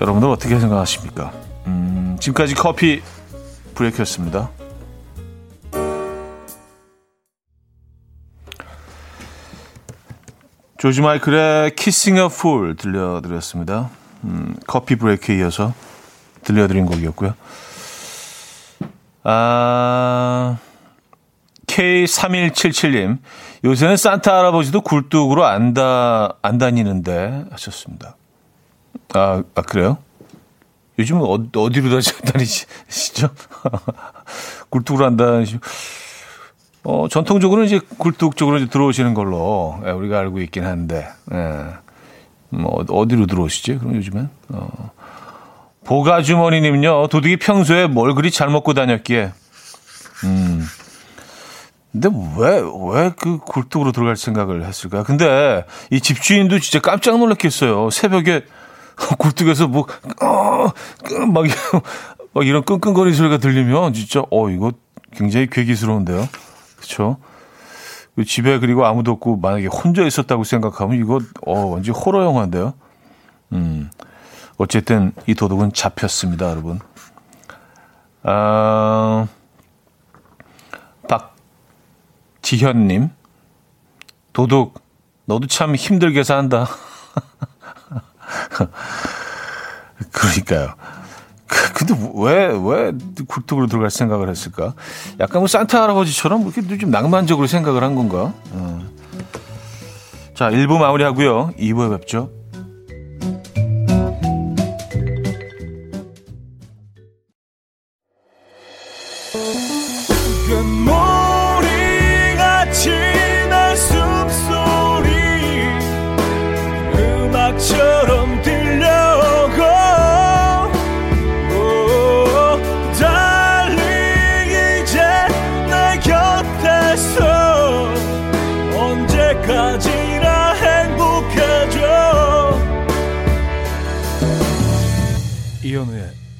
여러분들 0.00 0.28
어떻게 0.28 0.58
생각하십니까? 0.58 1.32
음, 1.66 2.16
지금까지 2.20 2.54
커피 2.54 3.02
브레이크였습니다. 3.74 4.50
조지 10.78 11.00
마이클의 11.00 11.72
a 11.76 12.24
Fool 12.26 12.76
들려드렸습니다. 12.76 13.90
음, 14.24 14.54
커피 14.66 14.94
브레이크에 14.94 15.38
이어서 15.38 15.74
들려드린 16.44 16.86
곡이었고요. 16.86 17.34
아... 19.24 20.58
K3177님, 21.66 23.18
요새는 23.64 23.96
산타 23.96 24.36
할아버지도 24.36 24.80
굴뚝으로 24.80 25.44
안, 25.44 25.74
다, 25.74 26.36
안 26.42 26.58
다니는데 26.58 27.44
하셨습니다. 27.50 28.16
아, 29.14 29.42
아 29.54 29.62
그래요? 29.62 29.98
요즘은 30.98 31.22
어, 31.22 31.38
어디로 31.60 32.00
다니시죠? 32.32 33.30
굴뚝으로 34.70 35.06
안 35.06 35.16
다니시고. 35.16 35.60
어, 36.84 37.06
전통적으로는 37.08 37.66
이제 37.66 37.80
굴뚝 37.98 38.36
쪽으로 38.36 38.58
이제 38.58 38.66
들어오시는 38.66 39.14
걸로 39.14 39.80
예, 39.86 39.90
우리가 39.90 40.18
알고 40.20 40.40
있긴 40.40 40.64
한데, 40.64 41.08
예. 41.32 41.64
뭐, 42.50 42.84
어디로 42.88 43.26
들어오시지? 43.26 43.78
그럼 43.78 43.96
요즘엔? 43.96 44.30
어. 44.50 44.90
보가주머니님요, 45.84 47.08
도둑이 47.08 47.36
평소에 47.36 47.86
뭘 47.86 48.14
그리 48.14 48.30
잘 48.30 48.48
먹고 48.48 48.74
다녔기에, 48.74 49.32
음, 50.24 50.64
근데 51.92 52.08
왜, 52.38 52.60
왜 52.60 53.10
그 53.16 53.38
굴뚝으로 53.38 53.92
들어갈 53.92 54.16
생각을 54.16 54.64
했을까? 54.64 55.02
근데 55.02 55.64
이 55.90 56.00
집주인도 56.00 56.58
진짜 56.58 56.80
깜짝 56.80 57.18
놀랐겠어요. 57.18 57.90
새벽에 57.90 58.44
굴뚝에서 59.18 59.68
뭐, 59.68 59.86
어, 60.22 60.72
막, 61.26 61.44
막 62.34 62.46
이런 62.46 62.64
끙끙거리는 62.64 63.16
소리가 63.16 63.38
들리면 63.38 63.92
진짜, 63.92 64.22
어, 64.30 64.50
이거 64.50 64.72
굉장히 65.12 65.48
괴기스러운데요. 65.48 66.28
그쵸? 66.76 67.16
집에 68.26 68.58
그리고 68.58 68.84
아무도 68.84 69.12
없고 69.12 69.36
만약에 69.36 69.66
혼자 69.66 70.02
있었다고 70.02 70.44
생각하면 70.44 70.98
이거, 70.98 71.20
어, 71.46 71.66
완전 71.66 71.94
호러 71.94 72.24
영화인데요. 72.24 72.74
음. 73.52 73.90
어쨌든 74.56 75.12
이 75.26 75.34
도둑은 75.34 75.72
잡혔습니다, 75.72 76.50
여러분. 76.50 76.80
아, 78.24 79.28
지현님, 82.48 83.10
도둑, 84.32 84.80
너도 85.26 85.46
참 85.48 85.74
힘들게 85.74 86.22
산다. 86.22 86.66
그러니까요. 90.12 90.74
그, 91.46 91.72
근데 91.72 91.94
왜, 92.14 92.46
왜 92.46 92.92
굴뚝으로 93.26 93.66
들어갈 93.66 93.90
생각을 93.90 94.28
했을까? 94.28 94.74
약간 95.18 95.40
뭐 95.40 95.48
산타 95.48 95.82
할아버지처럼 95.82 96.42
이렇게 96.42 96.78
좀 96.78 96.90
낭만적으로 96.90 97.46
생각을 97.46 97.82
한 97.82 97.94
건가? 97.94 98.34
어. 98.52 98.80
자, 100.34 100.50
1부 100.50 100.78
마무리 100.78 101.02
하고요. 101.04 101.52
2부에 101.58 101.98
뵙죠. 101.98 102.30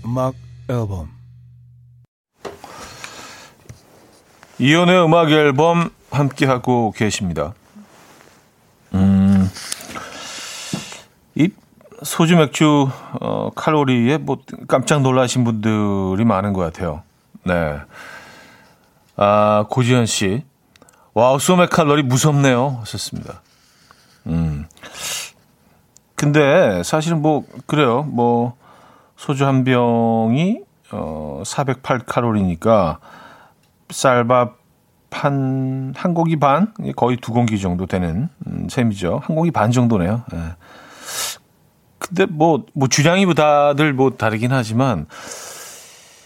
음악 0.08 0.34
앨범 0.70 1.10
이현우의 4.58 5.04
음악 5.04 5.30
앨범 5.30 5.90
함께 6.10 6.46
하고 6.46 6.94
계십니다. 6.96 7.52
음, 8.94 9.50
이 11.34 11.50
소주 12.02 12.36
맥주 12.36 12.88
어, 13.20 13.50
칼로리에 13.54 14.16
뭐 14.16 14.38
깜짝 14.66 15.02
놀라신 15.02 15.44
분들이 15.44 16.24
많은 16.24 16.54
것 16.54 16.62
같아요. 16.62 17.02
네. 17.44 17.78
아 19.14 19.66
고지현 19.68 20.06
씨, 20.06 20.42
와우 21.12 21.38
소맥 21.38 21.68
칼로리 21.68 22.02
무섭네요. 22.02 22.78
하셨습니다. 22.80 23.42
음. 24.26 24.66
근데 26.14 26.82
사실은 26.82 27.20
뭐 27.20 27.44
그래요. 27.66 28.04
뭐 28.04 28.56
소주 29.18 29.44
한 29.44 29.64
병이 29.64 30.60
어 30.92 31.42
408칼로리니까 31.44 32.98
쌀밥 33.90 34.56
한, 35.10 35.92
한 35.96 36.14
공기 36.14 36.36
반? 36.36 36.72
거의 36.94 37.16
두 37.16 37.32
공기 37.32 37.58
정도 37.60 37.86
되는 37.86 38.28
음, 38.46 38.68
셈이죠. 38.70 39.20
한 39.24 39.34
공기 39.34 39.50
반 39.50 39.72
정도네요. 39.72 40.22
예. 40.34 40.38
근데 41.98 42.26
뭐, 42.26 42.64
뭐 42.74 42.88
주량이 42.88 43.24
뭐 43.24 43.34
다들 43.34 43.92
뭐 43.92 44.10
다르긴 44.10 44.52
하지만 44.52 45.06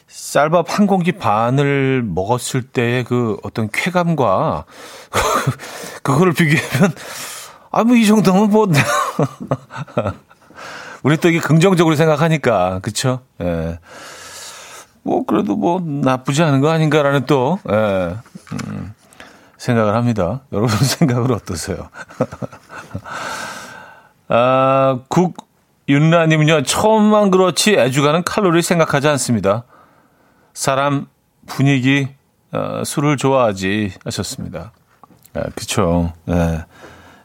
쌀밥 0.06 0.78
한 0.78 0.86
공기 0.86 1.12
반을 1.12 2.02
먹었을 2.04 2.62
때의 2.62 3.04
그 3.04 3.38
어떤 3.42 3.70
쾌감과 3.72 4.64
그거를 6.02 6.34
비교하면 6.34 6.92
아, 7.70 7.84
뭐 7.84 7.96
이 7.96 8.04
정도면 8.04 8.50
뭐 8.50 8.66
우리 11.02 11.16
또 11.16 11.28
이게 11.28 11.40
긍정적으로 11.40 11.96
생각하니까 11.96 12.78
그쵸? 12.80 13.20
예. 13.40 13.78
뭐 15.02 15.24
그래도 15.26 15.56
뭐 15.56 15.80
나쁘지 15.80 16.42
않은 16.42 16.60
거 16.60 16.70
아닌가라는 16.70 17.26
또 17.26 17.58
예. 17.68 18.16
음, 18.52 18.94
생각을 19.58 19.94
합니다. 19.94 20.42
여러분 20.52 20.76
생각은 20.76 21.32
어떠세요? 21.32 21.88
아, 24.28 25.00
국윤라님은요 25.08 26.62
처음만 26.62 27.30
그렇지 27.30 27.74
애주가는 27.74 28.22
칼로리 28.22 28.62
생각하지 28.62 29.08
않습니다. 29.08 29.64
사람 30.54 31.06
분위기 31.46 32.08
어, 32.52 32.82
술을 32.84 33.16
좋아하지 33.16 33.94
하셨습니다. 34.04 34.72
아, 35.34 35.42
그쵸. 35.56 36.12
예. 36.28 36.64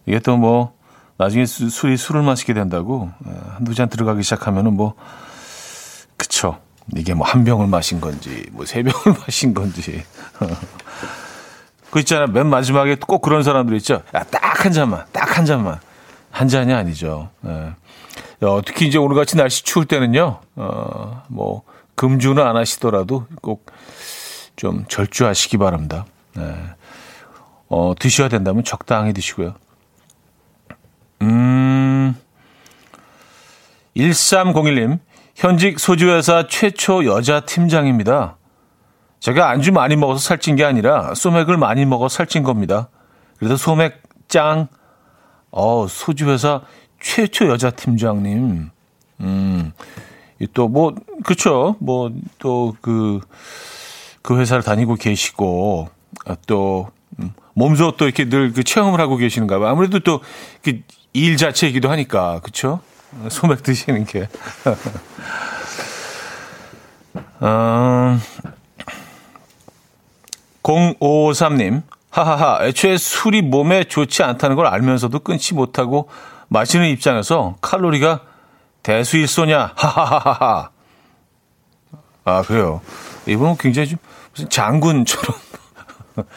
이게 0.07 0.19
또 0.19 0.37
뭐 0.37 0.76
나중에 1.17 1.45
수, 1.45 1.69
술이 1.69 1.97
술을 1.97 2.21
마시게 2.21 2.53
된다고 2.53 3.11
예, 3.27 3.31
한두 3.55 3.73
잔 3.73 3.89
들어가기 3.89 4.23
시작하면은 4.23 4.73
뭐 4.73 4.93
그쵸. 6.17 6.59
이게 6.95 7.13
뭐 7.13 7.27
한 7.27 7.43
병을 7.43 7.67
마신 7.67 7.99
건지 7.99 8.45
뭐 8.51 8.65
세 8.65 8.81
병을 8.83 9.19
마신 9.19 9.53
건지. 9.53 10.03
그 11.91 11.99
있잖아. 11.99 12.27
맨 12.27 12.47
마지막에 12.47 12.95
꼭 12.95 13.21
그런 13.21 13.43
사람들 13.43 13.75
있죠. 13.77 14.01
딱 14.11 14.65
한 14.65 14.71
잔만 14.71 15.05
딱 15.11 15.37
한 15.37 15.45
잔만. 15.45 15.79
한 16.31 16.47
잔이 16.47 16.73
아니죠. 16.73 17.29
예. 17.45 17.73
어, 18.45 18.61
특히 18.63 18.87
이제 18.87 18.97
오늘같이 18.99 19.35
날씨 19.37 19.63
추울 19.63 19.85
때는요? 19.85 20.39
어 20.55 21.23
뭐 21.29 21.63
금주는 21.95 22.41
안 22.45 22.55
하시더라도 22.55 23.25
꼭 23.41 23.65
좀 24.55 24.85
절주하시기 24.87 25.57
바랍니다. 25.57 26.05
예. 26.37 26.55
어 27.69 27.93
드셔야 27.99 28.27
된다면 28.27 28.63
적당히 28.63 29.13
드시고요 29.13 29.53
1301님, 33.97 34.99
현직 35.35 35.79
소주회사 35.79 36.47
최초 36.47 37.05
여자 37.05 37.39
팀장입니다. 37.41 38.37
제가 39.19 39.49
안주 39.49 39.71
많이 39.71 39.95
먹어서 39.95 40.19
살찐 40.19 40.55
게 40.55 40.63
아니라 40.63 41.13
소맥을 41.15 41.57
많이 41.57 41.85
먹어 41.85 42.07
살찐 42.07 42.43
겁니다. 42.43 42.89
그래도 43.37 43.57
소맥 43.57 44.01
짱, 44.27 44.67
어, 45.51 45.87
소주회사 45.87 46.61
최초 46.99 47.49
여자 47.49 47.71
팀장님. 47.71 48.69
음, 49.21 49.71
또 50.53 50.67
뭐, 50.67 50.93
그쵸. 51.23 51.75
뭐, 51.79 52.11
또 52.37 52.75
그, 52.81 53.19
그 54.21 54.39
회사를 54.39 54.63
다니고 54.63 54.95
계시고, 54.95 55.89
아, 56.25 56.35
또, 56.45 56.89
음, 57.19 57.33
몸소 57.55 57.93
또 57.97 58.05
이렇게 58.05 58.25
늘 58.25 58.53
그 58.53 58.63
체험을 58.63 58.99
하고 58.99 59.17
계시는가 59.17 59.57
봐요. 59.57 59.69
아무래도 59.69 59.99
또일 59.99 61.37
자체이기도 61.37 61.89
하니까 61.89 62.39
그렇죠? 62.41 62.81
소맥 63.29 63.63
드시는 63.63 64.05
게. 64.05 64.27
음, 67.41 68.21
0553님, 70.63 71.83
하하하, 72.09 72.59
애초에 72.65 72.97
술이 72.97 73.43
몸에 73.43 73.83
좋지 73.85 74.23
않다는 74.23 74.55
걸 74.55 74.67
알면서도 74.67 75.19
끊지 75.19 75.53
못하고 75.53 76.09
마시는 76.49 76.87
입장에서 76.87 77.55
칼로리가 77.61 78.21
대수일소냐, 78.83 79.73
하하하하. 79.75 80.69
아, 82.25 82.41
그래요. 82.41 82.81
이분은 83.25 83.57
굉장히 83.57 83.89
좀 83.89 83.99
무슨 84.31 84.49
장군처럼 84.49 85.37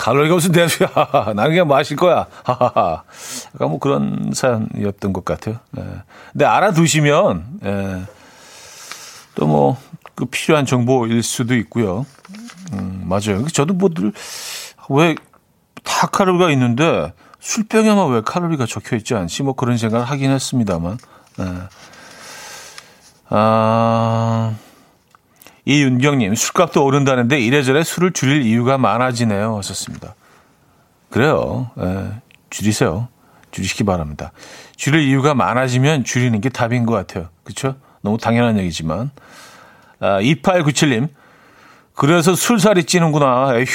칼로리가 0.00 0.34
무슨 0.34 0.52
대수야. 0.52 0.88
나는 1.36 1.50
그냥 1.50 1.68
마실 1.68 1.96
거야. 1.96 2.26
하하하. 2.44 3.02
약간 3.54 3.68
뭐 3.68 3.78
그런 3.78 4.30
사연이었던 4.32 5.12
것 5.12 5.26
같아요. 5.26 5.56
예. 5.76 5.84
근데 6.32 6.46
알아두시면, 6.46 7.60
예. 7.64 8.02
또 9.34 9.46
뭐, 9.46 9.76
그 10.14 10.24
필요한 10.24 10.64
정보일 10.64 11.22
수도 11.22 11.54
있고요. 11.56 12.06
음, 12.72 13.02
맞아요. 13.04 13.46
저도 13.48 13.74
뭐 13.74 13.90
늘, 13.90 14.12
왜, 14.88 15.14
다 15.84 16.06
칼로리가 16.06 16.50
있는데, 16.52 17.12
술병에만 17.40 18.10
왜 18.10 18.22
칼로리가 18.22 18.64
적혀 18.64 18.96
있지 18.96 19.14
않지? 19.14 19.42
뭐 19.42 19.52
그런 19.52 19.76
생각을 19.76 20.06
하긴 20.06 20.30
했습니다만. 20.30 20.98
예. 21.40 21.44
아, 23.28 24.54
이윤경님, 25.70 26.34
술값도 26.34 26.84
오른다는데 26.84 27.38
이래저래 27.38 27.84
술을 27.84 28.10
줄일 28.10 28.42
이유가 28.42 28.76
많아지네요. 28.76 29.56
하셨습니다. 29.58 30.16
그래요. 31.10 31.70
예, 31.78 32.10
줄이세요. 32.50 33.06
줄이시기 33.52 33.84
바랍니다. 33.84 34.32
줄일 34.74 35.02
이유가 35.02 35.32
많아지면 35.34 36.02
줄이는 36.02 36.40
게 36.40 36.48
답인 36.48 36.86
것 36.86 36.94
같아요. 36.94 37.28
그렇죠? 37.44 37.76
너무 38.00 38.18
당연한 38.18 38.58
얘기지만. 38.58 39.12
아, 40.00 40.20
2897님, 40.20 41.08
그래서 41.94 42.34
술살이 42.34 42.82
찌는구나. 42.82 43.54
에휴, 43.54 43.66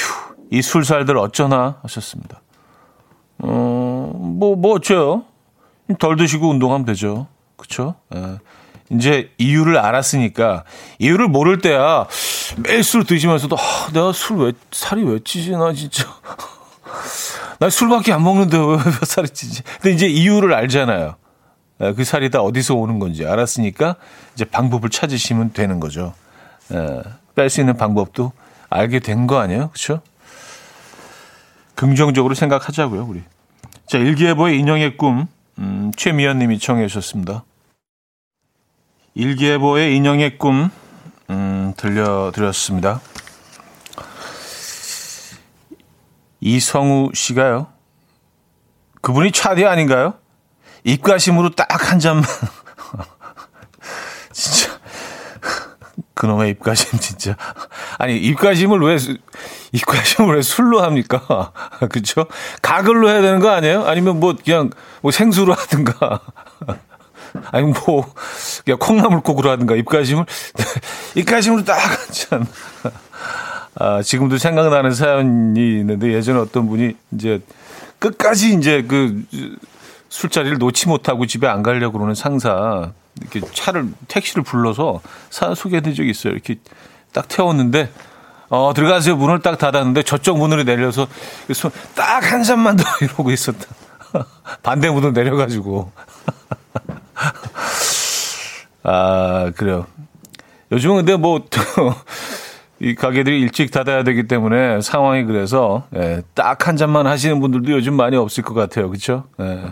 이 0.50 0.60
술살들 0.60 1.16
어쩌나 1.16 1.78
하셨습니다. 1.82 2.42
어, 3.38 4.12
뭐, 4.14 4.54
뭐 4.54 4.74
어째요? 4.74 5.24
덜 5.98 6.16
드시고 6.16 6.50
운동하면 6.50 6.84
되죠. 6.84 7.26
그쵸? 7.56 7.94
예. 8.14 8.38
이제 8.90 9.30
이유를 9.38 9.78
알았으니까 9.78 10.64
이유를 10.98 11.28
모를 11.28 11.58
때야 11.60 12.06
매일 12.58 12.82
술 12.84 13.04
드시면서도 13.04 13.56
아, 13.58 13.88
내가 13.92 14.12
술 14.12 14.36
왜 14.38 14.52
살이 14.72 15.02
왜 15.04 15.18
찌지 15.24 15.50
나 15.52 15.72
진짜. 15.72 16.04
나 17.58 17.70
술밖에 17.70 18.12
안 18.12 18.22
먹는데 18.22 18.56
왜, 18.58 18.64
왜 18.76 18.92
살이 19.04 19.28
찌지? 19.28 19.62
근데 19.80 19.92
이제 19.94 20.06
이유를 20.06 20.54
알잖아요. 20.54 21.16
예, 21.80 21.92
그 21.94 22.04
살이 22.04 22.30
다 22.30 22.40
어디서 22.40 22.74
오는 22.74 22.98
건지 22.98 23.26
알았으니까 23.26 23.96
이제 24.34 24.44
방법을 24.44 24.88
찾으시면 24.90 25.52
되는 25.52 25.80
거죠. 25.80 26.14
예, 26.72 27.02
뺄수 27.34 27.60
있는 27.60 27.76
방법도 27.76 28.32
알게 28.70 29.00
된 29.00 29.26
거 29.26 29.38
아니에요? 29.38 29.68
그렇죠 29.68 30.00
긍정적으로 31.74 32.34
생각하자고요 32.34 33.06
우리. 33.08 33.22
자 33.86 33.98
일기예보의 33.98 34.58
인형의 34.58 34.96
꿈 34.96 35.26
음, 35.58 35.92
최미연 35.96 36.38
님이 36.38 36.58
청해 36.58 36.86
주셨습니다 36.88 37.44
일기예보의 39.16 39.96
인형의 39.96 40.36
꿈 40.36 40.68
음, 41.30 41.72
들려드렸습니다. 41.78 43.00
이성우 46.40 47.12
씨가요. 47.14 47.68
그분이 49.00 49.32
차디 49.32 49.64
아닌가요? 49.64 50.14
입가심으로 50.84 51.50
딱 51.50 51.90
한 51.90 51.98
잔만. 51.98 52.24
진짜. 54.32 54.78
그놈의 56.14 56.50
입가심, 56.50 56.98
진짜. 56.98 57.36
아니, 57.98 58.18
입가심을 58.18 58.80
왜, 58.80 58.98
입가심을 59.72 60.36
왜 60.36 60.42
술로 60.42 60.82
합니까? 60.82 61.52
그쵸? 61.90 62.26
가글로 62.60 63.08
해야 63.08 63.22
되는 63.22 63.40
거 63.40 63.50
아니에요? 63.50 63.86
아니면 63.86 64.20
뭐, 64.20 64.34
그냥, 64.42 64.70
뭐 65.00 65.10
생수로 65.10 65.54
하든가. 65.54 66.20
아니, 67.50 67.72
뭐, 67.72 68.12
그냥 68.64 68.78
콩나물국으로 68.78 69.50
하든가, 69.50 69.74
입가심을. 69.76 70.24
입가심으로 71.16 71.64
딱한 71.64 71.98
잔. 72.12 72.46
아, 73.78 74.02
지금도 74.02 74.38
생각나는 74.38 74.92
사연이 74.92 75.78
있는데 75.80 76.12
예전에 76.12 76.38
어떤 76.38 76.66
분이 76.66 76.94
이제 77.12 77.40
끝까지 77.98 78.54
이제 78.54 78.82
그 78.88 79.24
술자리를 80.08 80.56
놓지 80.58 80.88
못하고 80.88 81.26
집에 81.26 81.46
안 81.46 81.62
가려고 81.62 81.98
그러는 81.98 82.14
상사 82.14 82.92
이렇게 83.20 83.40
차를 83.52 83.88
택시를 84.08 84.44
불러서 84.44 85.02
사 85.28 85.54
소개해드린 85.54 85.94
적이 85.94 86.10
있어요. 86.10 86.32
이렇게 86.32 86.56
딱 87.12 87.28
태웠는데 87.28 87.90
어 88.48 88.72
들어가세요 88.74 89.16
문을 89.16 89.40
딱 89.40 89.58
닫았는데 89.58 90.04
저쪽 90.04 90.38
문으로 90.38 90.62
내려서 90.64 91.06
딱 91.94 92.32
한 92.32 92.42
잔만 92.44 92.76
더 92.76 92.84
이러고 93.04 93.30
있었다. 93.30 93.66
반대 94.62 94.88
문으로 94.88 95.12
내려가지고 95.12 95.92
아 98.82 99.50
그래요. 99.56 99.86
요즘은 100.72 100.96
근데 100.96 101.16
뭐 101.16 101.44
이 102.78 102.94
가게들이 102.94 103.40
일찍 103.40 103.70
닫아야 103.70 104.04
되기 104.04 104.28
때문에 104.28 104.82
상황이 104.82 105.24
그래서 105.24 105.84
예, 105.96 106.22
딱 106.34 106.66
한 106.68 106.76
잔만 106.76 107.06
하시는 107.06 107.40
분들도 107.40 107.72
요즘 107.72 107.94
많이 107.94 108.16
없을 108.16 108.42
것 108.44 108.52
같아요. 108.54 108.88
그렇죠? 108.88 109.24
예. 109.40 109.62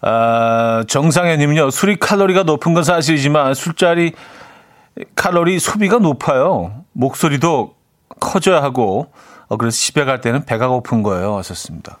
아, 0.00 0.84
정상현 0.86 1.38
님은요. 1.40 1.70
술이 1.70 1.96
칼로리가 1.96 2.44
높은 2.44 2.72
건 2.74 2.84
사실이지만 2.84 3.54
술자리 3.54 4.12
칼로리 5.16 5.58
소비가 5.58 5.98
높아요. 5.98 6.84
목소리도 6.92 7.74
커져야 8.20 8.62
하고 8.62 9.10
어, 9.48 9.56
그래서 9.56 9.76
집에 9.76 10.04
갈 10.04 10.20
때는 10.20 10.44
배가 10.44 10.68
고픈 10.68 11.02
거예요. 11.02 11.36
하셨습니다. 11.38 11.98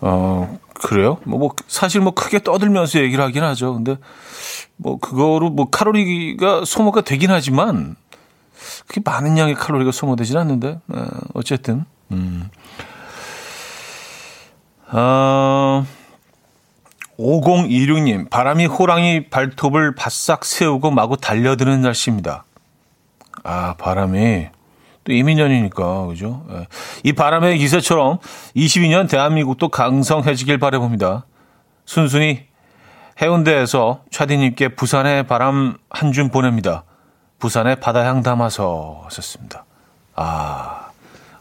어, 0.00 0.58
그래요? 0.82 1.18
뭐, 1.24 1.38
뭐, 1.38 1.50
사실 1.66 2.00
뭐 2.00 2.12
크게 2.14 2.42
떠들면서 2.42 3.00
얘기를 3.00 3.22
하긴 3.24 3.42
하죠. 3.42 3.74
근데 3.74 3.96
뭐 4.76 4.98
그거로 4.98 5.50
뭐 5.50 5.68
칼로리가 5.70 6.64
소모가 6.64 7.02
되긴 7.02 7.30
하지만 7.30 7.96
그게 8.86 9.00
많은 9.04 9.38
양의 9.38 9.54
칼로리가 9.54 9.92
소모되진 9.92 10.36
않는데 10.36 10.80
어, 10.88 11.06
어쨌든 11.34 11.84
음. 12.10 12.50
어, 14.92 15.86
5026님 17.18 18.30
바람이 18.30 18.66
호랑이 18.66 19.28
발톱을 19.28 19.94
바싹 19.94 20.44
세우고 20.44 20.90
마구 20.90 21.16
달려드는 21.16 21.82
날씨입니다. 21.82 22.44
아 23.44 23.74
바람이 23.74 24.48
또 25.04 25.12
이민년이니까 25.12 26.06
그죠? 26.06 26.44
예. 26.50 26.66
이 27.04 27.12
바람의 27.12 27.58
기세처럼 27.58 28.18
22년 28.56 29.08
대한민국도 29.08 29.68
강성해지길 29.68 30.58
바라봅니다. 30.58 31.24
순순히 31.84 32.44
해운대에서 33.20 34.02
차디님께 34.10 34.68
부산의 34.76 35.26
바람 35.26 35.76
한 35.90 36.12
줌 36.12 36.28
보냅니다. 36.30 36.84
부산의 37.38 37.76
바다향 37.80 38.22
담아서 38.22 39.00
하셨습니다. 39.04 39.64
아, 40.14 40.90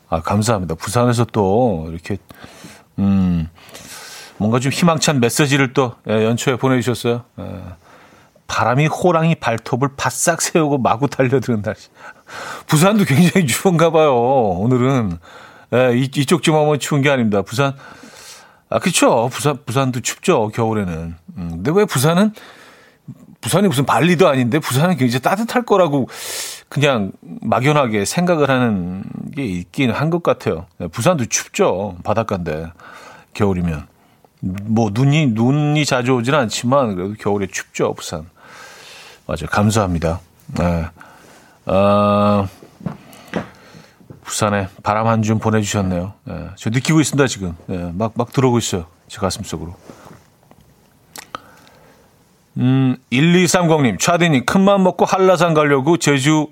아, 0.09 0.21
감사합니다. 0.21 0.75
부산에서 0.75 1.25
또 1.25 1.87
이렇게, 1.89 2.17
음, 2.99 3.49
뭔가 4.37 4.59
좀 4.59 4.71
희망찬 4.71 5.19
메시지를 5.19 5.73
또 5.73 5.95
예, 6.09 6.23
연초에 6.25 6.55
보내주셨어요. 6.55 7.23
예. 7.39 7.43
바람이 8.49 8.87
호랑이 8.87 9.35
발톱을 9.35 9.89
바싹 9.95 10.41
세우고 10.41 10.79
마구 10.79 11.07
달려드는 11.07 11.61
날씨. 11.61 11.87
부산도 12.67 13.05
굉장히 13.05 13.47
추운가 13.47 13.89
봐요. 13.91 14.15
오늘은. 14.15 15.17
예, 15.73 15.95
이, 15.95 16.09
이쪽 16.15 16.43
지방은 16.43 16.79
추운 16.79 17.01
게 17.01 17.09
아닙니다. 17.11 17.43
부산, 17.43 17.73
아, 18.69 18.79
그쵸. 18.79 19.29
부산, 19.31 19.59
부산도 19.65 20.01
춥죠. 20.01 20.49
겨울에는. 20.49 21.15
음, 21.37 21.49
근데 21.51 21.71
왜 21.73 21.85
부산은, 21.85 22.33
부산이 23.39 23.67
무슨 23.67 23.85
발리도 23.85 24.27
아닌데 24.27 24.59
부산은 24.59 24.97
굉장히 24.97 25.21
따뜻할 25.21 25.63
거라고 25.63 26.09
그냥 26.67 27.11
막연하게 27.21 28.03
생각을 28.03 28.49
하는 28.49 29.03
게 29.35 29.45
있긴 29.45 29.91
한 29.91 30.09
것 30.09 30.23
같아요. 30.23 30.65
네, 30.79 30.87
부산도 30.87 31.25
춥죠. 31.27 31.97
바닷가인데. 32.03 32.71
겨울이면. 33.35 33.87
뭐, 34.41 34.89
눈이, 34.91 35.27
눈이 35.27 35.85
자주 35.85 36.13
오진 36.13 36.33
않지만 36.33 36.95
그래도 36.95 37.13
겨울에 37.19 37.45
춥죠. 37.47 37.93
부산. 37.93 38.25
맞아요. 39.29 39.45
감사합니다. 39.51 40.21
네. 40.57 40.87
아, 41.67 42.47
부산에 44.23 44.67
바람 44.81 45.05
한 45.05 45.21
줌 45.21 45.37
보내주셨네요. 45.37 46.13
예, 46.29 46.49
저 46.55 46.71
느끼고 46.71 46.99
있습니다, 46.99 47.27
지금. 47.27 47.55
예, 47.69 47.91
막, 47.93 48.13
막 48.15 48.33
들어오고 48.33 48.57
있어요. 48.57 48.87
제 49.07 49.19
가슴 49.19 49.43
속으로. 49.43 49.75
음, 52.57 52.97
1230님, 53.11 53.99
차디님, 53.99 54.45
큰맘 54.45 54.81
먹고 54.81 55.05
한라산 55.05 55.53
가려고 55.53 55.97
제주 55.97 56.47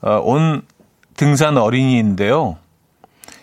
어, 0.00 0.12
온 0.24 0.62
등산 1.18 1.58
어린이인데요. 1.58 2.56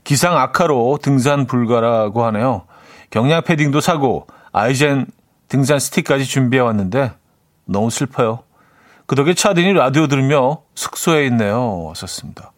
기상 0.04 0.36
악화로 0.36 0.98
등산 1.00 1.46
불가라고 1.46 2.26
하네요. 2.26 2.64
경량 3.12 3.44
패딩도 3.44 3.82
사고 3.82 4.26
아이젠 4.52 5.06
등산 5.48 5.78
스틱까지 5.78 6.26
준비해 6.26 6.62
왔는데 6.64 7.12
너무 7.65 7.89
슬퍼요. 7.89 8.39
그 9.06 9.15
덕에 9.15 9.34
차디니 9.34 9.73
라디오 9.73 10.08
들으며 10.08 10.62
숙소에 10.75 11.25
있네요. 11.28 11.84
왔었습니다. 11.84 12.51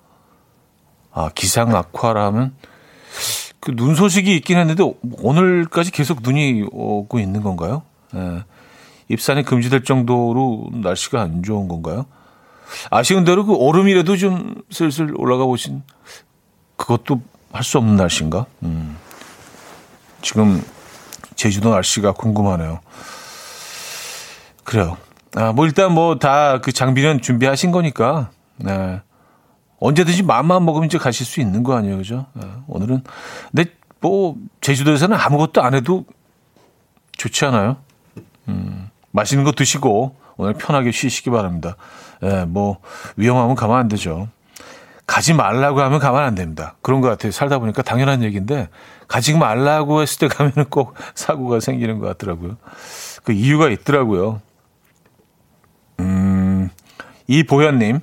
아, 1.13 1.30
기상 1.36 1.76
악화라면 1.76 2.56
그 3.60 3.72
눈 3.76 3.96
소식이 3.96 4.34
있긴 4.38 4.58
했는데 4.58 4.84
오늘까지 5.22 5.91
계속 5.91 6.22
눈이 6.22 6.67
오고 6.72 7.20
있는 7.20 7.41
건가요? 7.41 7.82
예. 8.15 8.43
입산이 9.10 9.43
금지될 9.43 9.84
정도로 9.84 10.67
날씨가 10.72 11.22
안 11.22 11.43
좋은 11.43 11.67
건가요? 11.67 12.06
아쉬운 12.91 13.24
대로 13.26 13.46
그 13.46 13.56
얼음이라도 13.56 14.15
좀 14.17 14.56
슬슬 14.70 15.13
올라가 15.17 15.46
보신 15.46 15.84
그것도 16.78 17.22
할 17.52 17.63
수 17.63 17.78
없는 17.78 17.96
날씨인가? 17.98 18.46
음. 18.63 18.98
지금 20.22 20.63
제주도 21.36 21.70
날씨가 21.72 22.13
궁금하네요. 22.13 22.80
그래요. 24.68 24.98
아, 25.36 25.54
뭐 25.54 25.66
일단 25.66 25.94
뭐 25.94 26.20
다 26.20 26.60
그 26.62 26.72
장비는 26.72 27.22
준비하신 27.22 27.72
거니까. 27.72 28.30
네. 28.58 29.02
언제든지 29.80 30.24
마음만 30.24 30.66
먹으면 30.66 30.88
이제 30.88 30.98
가실 30.98 31.26
수 31.26 31.40
있는 31.40 31.64
거 31.64 31.76
아니에요, 31.76 31.98
그죠? 31.98 32.26
네, 32.34 32.48
오늘은 32.68 33.04
근데 33.52 33.72
뭐 34.02 34.36
제주도에서는 34.60 35.16
아무것도 35.16 35.62
안 35.62 35.76
해도 35.76 36.06
좋지 37.16 37.46
않아요? 37.46 37.78
음, 38.48 38.90
맛있는 39.12 39.44
거 39.44 39.52
드시고 39.52 40.16
오늘 40.38 40.54
편하게 40.56 40.92
쉬시기 40.92 41.30
바랍니다. 41.30 41.76
예, 42.24 42.46
뭐 42.46 42.80
위험하면 43.18 43.56
가만 43.56 43.80
안 43.80 43.88
되죠. 43.88 44.30
가지 45.06 45.34
말라고 45.34 45.80
하면 45.82 46.00
가만 46.00 46.24
안 46.24 46.34
됩니다. 46.34 46.76
그런 46.82 47.00
것 47.00 47.08
같아요. 47.10 47.32
살다 47.32 47.60
보니까 47.60 47.84
당연한 47.84 48.24
얘기인데 48.24 48.70
가지 49.08 49.36
말라고 49.38 50.02
했을 50.02 50.18
때 50.20 50.28
가면은 50.28 50.66
꼭 50.72 50.96
사고가 51.14 51.60
생기는 51.60 52.00
것 52.00 52.08
같더라고요. 52.08 52.58
그 53.24 53.32
이유가 53.32 53.70
있더라고요. 53.70 54.42
음, 57.30 57.34
이보현님. 57.34 58.00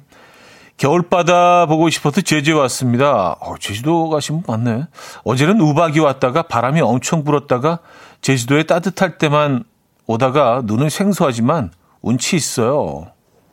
겨울바다 0.77 1.67
보고 1.67 1.89
싶어서 1.89 2.21
제주에 2.21 2.55
왔습니다. 2.55 3.37
어, 3.41 3.55
제주도 3.61 4.09
가시면 4.09 4.43
맞네. 4.47 4.87
어제는 5.25 5.61
우박이 5.61 6.01
왔다가 6.01 6.43
바람이 6.43 6.81
엄청 6.81 7.23
불었다가 7.23 7.79
제주도에 8.21 8.65
따뜻할 8.65 9.19
때만 9.19 9.65
오다가 10.07 10.63
눈은 10.65 10.89
생소하지만 10.89 11.71
운치 12.03 12.37
있어요. 12.37 13.07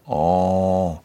어, 0.06 1.02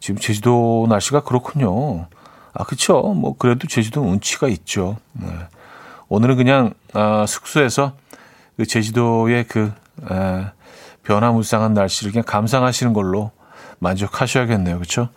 지금 0.00 0.18
제주도 0.18 0.86
날씨가 0.88 1.20
그렇군요. 1.20 2.06
아, 2.52 2.64
그쵸. 2.64 3.00
뭐, 3.14 3.36
그래도 3.38 3.68
제주도 3.68 4.00
운치가 4.00 4.48
있죠. 4.48 4.96
네. 5.12 5.28
오늘은 6.08 6.36
그냥, 6.36 6.72
아, 6.94 7.26
숙소에서 7.28 7.92
그 8.56 8.66
제주도의 8.66 9.44
그, 9.44 9.72
에, 10.10 10.46
변화무쌍한 11.04 11.74
날씨를 11.74 12.12
그냥 12.12 12.24
감상하시는 12.24 12.92
걸로 12.92 13.30
만족하셔야겠네요. 13.80 14.78
그쵸? 14.78 15.08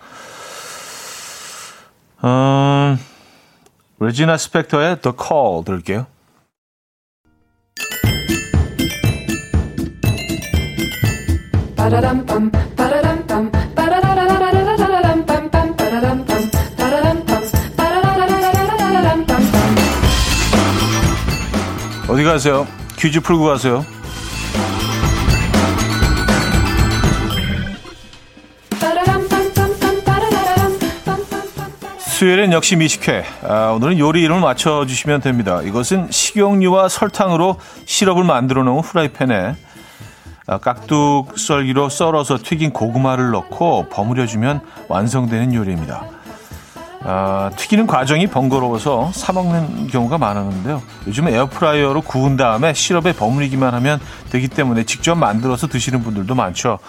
음, 2.24 2.98
레지나 4.00 4.38
스펙터의 4.38 5.02
The 5.02 5.16
Call 5.18 5.64
들을게요. 5.66 6.08
어디 22.08 22.24
가세요? 22.24 22.68
퀴즈 22.98 23.20
풀고 23.20 23.46
가세요. 23.46 23.86
수요일엔 32.24 32.54
역시 32.54 32.78
미식회. 32.78 33.26
아, 33.44 33.72
오늘은 33.76 34.00
요리 34.00 34.22
이름을 34.22 34.40
맞춰주시면 34.40 35.20
됩니다. 35.20 35.62
이것은 35.62 36.08
식용유와 36.10 36.88
설탕으로 36.88 37.58
시럽을 37.84 38.24
만들어 38.24 38.64
놓은 38.64 38.80
후라이팬에 38.80 39.56
아, 40.48 40.58
깍둑 40.58 41.38
썰기로 41.38 41.90
썰어서 41.90 42.38
튀긴 42.42 42.72
고구마를 42.72 43.32
넣고 43.32 43.90
버무려주면 43.90 44.62
완성되는 44.88 45.54
요리입니다. 45.54 46.06
아, 47.02 47.52
튀기는 47.58 47.88
과정이 47.88 48.28
번거로워서 48.28 49.12
사먹는 49.14 49.88
경우가 49.88 50.18
많았는데요. 50.18 50.82
요즘 51.08 51.28
에어프라이어로 51.28 52.04
구운 52.04 52.38
다음에 52.38 52.74
시럽에 52.74 53.12
버무리기만 53.12 53.74
하면 53.74 54.00
되기 54.30 54.48
때문에 54.48 54.86
직접 54.86 55.16
만들어서 55.16 55.68
드시는 55.68 56.02
분들도 56.02 56.34
많죠. 56.34 56.80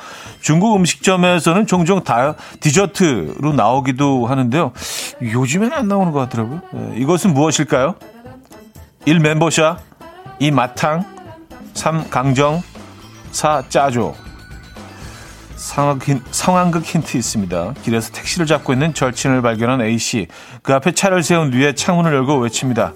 중국 0.45 0.77
음식점에서는 0.77 1.67
종종 1.67 2.05
다 2.05 2.35
디저트로 2.61 3.55
나오기도 3.55 4.27
하는데요. 4.27 4.73
요즘엔 5.23 5.73
안 5.73 5.89
나오는 5.89 6.13
것 6.13 6.21
같더라고요. 6.21 6.61
네, 6.71 6.97
이것은 6.99 7.33
무엇일까요? 7.33 7.95
1. 9.07 9.21
멘보샤 9.21 9.79
2. 10.41 10.51
맛탕 10.51 11.07
3. 11.73 12.11
강정 12.11 12.63
4. 13.33 13.63
짜조 13.71 14.15
상황, 15.57 15.99
상황극 16.31 16.83
힌트 16.83 17.17
있습니다. 17.17 17.73
길에서 17.83 18.13
택시를 18.13 18.45
잡고 18.45 18.75
있는 18.75 18.93
절친을 18.93 19.41
발견한 19.41 19.81
A씨. 19.81 20.29
그 20.63 20.75
앞에 20.75 20.93
차를 20.93 21.23
세운 21.23 21.53
뒤에 21.53 21.75
창문을 21.75 22.13
열고 22.13 22.37
외칩니다. 22.41 22.93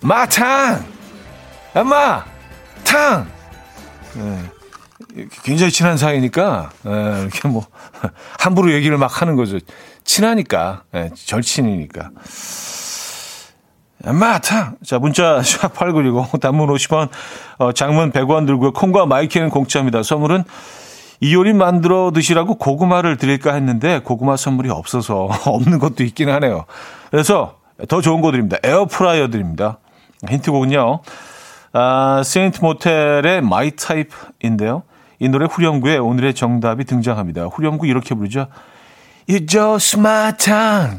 마탕! 0.00 0.84
인마! 1.72 2.24
타! 2.82 3.28
네. 4.14 4.61
굉장히 5.44 5.70
친한 5.70 5.96
사이니까, 5.96 6.70
네, 6.82 6.90
이렇게 7.22 7.48
뭐, 7.48 7.64
함부로 8.38 8.72
얘기를 8.72 8.96
막 8.96 9.20
하는 9.20 9.36
거죠. 9.36 9.58
친하니까, 10.04 10.82
네, 10.92 11.10
절친이니까. 11.14 12.10
타! 14.42 14.76
자, 14.84 14.98
문자 14.98 15.40
샵8910, 15.42 16.40
단문 16.40 16.68
50원, 16.68 17.08
어, 17.58 17.72
장문 17.72 18.12
100원 18.12 18.46
들고요. 18.46 18.72
콩과 18.72 19.06
마이케이는 19.06 19.50
공짜입니다. 19.50 20.02
선물은 20.02 20.44
이 21.20 21.34
요리 21.34 21.52
만들어 21.52 22.10
드시라고 22.12 22.56
고구마를 22.56 23.16
드릴까 23.16 23.54
했는데 23.54 24.00
고구마 24.00 24.36
선물이 24.36 24.70
없어서 24.70 25.28
없는 25.46 25.78
것도 25.78 26.02
있긴 26.02 26.28
하네요. 26.28 26.64
그래서 27.10 27.58
더 27.88 28.00
좋은 28.00 28.20
거 28.20 28.32
드립니다. 28.32 28.56
에어프라이어 28.64 29.28
드립니다. 29.28 29.78
힌트곡은요. 30.28 31.00
아, 31.74 32.22
Saint 32.24 32.60
Motel의 32.60 33.40
My 33.40 33.70
Type인데요. 33.76 34.82
이 35.22 35.28
노래 35.28 35.46
후렴구에 35.46 35.98
오늘의 35.98 36.34
정답이 36.34 36.82
등장합니다. 36.82 37.44
후렴구 37.44 37.86
이렇게 37.86 38.12
부르죠. 38.12 38.48
You're 39.28 39.46
just 39.46 39.96
my 39.96 40.36
type. 40.36 40.98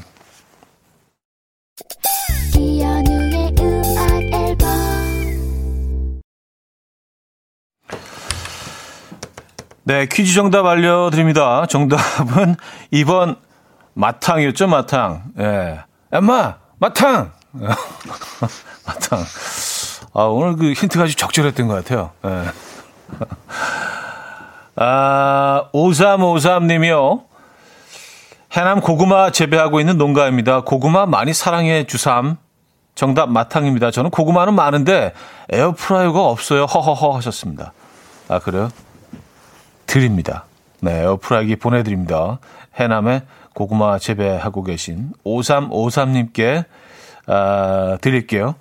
네, 9.84 10.06
퀴즈 10.10 10.34
정답 10.34 10.66
알려드립니다. 10.68 11.66
정답은 11.66 12.56
2번 12.94 13.36
마탕이었죠, 13.94 14.68
마탕. 14.68 15.24
예. 15.38 15.82
엄마, 16.14 16.56
마탕! 16.80 17.34
마탕. 17.52 19.20
아, 20.14 20.24
오늘 20.24 20.56
그 20.56 20.72
힌트가 20.72 21.04
아주 21.04 21.18
적절했던 21.18 21.68
것 21.68 21.74
같아요. 21.74 22.12
예. 22.24 22.46
아, 24.76 25.70
5353님이요. 25.74 27.24
해남 28.52 28.82
고구마 28.82 29.32
재배하고 29.32 29.80
있는 29.80 29.98
농가입니다. 29.98 30.62
고구마 30.62 31.06
많이 31.06 31.34
사랑해 31.34 31.86
주삼. 31.86 32.38
정답 32.96 33.30
마탕입니다. 33.32 33.90
저는 33.90 34.12
고구마는 34.12 34.54
많은데 34.54 35.14
에어프라이어가 35.52 36.28
없어요. 36.28 36.66
허허허 36.66 37.16
하셨습니다. 37.16 37.74
아, 38.28 38.40
그래요? 38.40 38.70
드립니다. 39.88 40.46
네, 40.80 41.02
에어프라이기 41.02 41.56
보내드립니다. 41.56 42.40
해남에 42.76 43.24
고구마 43.56 43.98
재배하고 44.00 44.64
계신 44.64 45.12
5353님께 45.26 46.66
아, 47.28 47.98
드릴게요. 48.02 48.56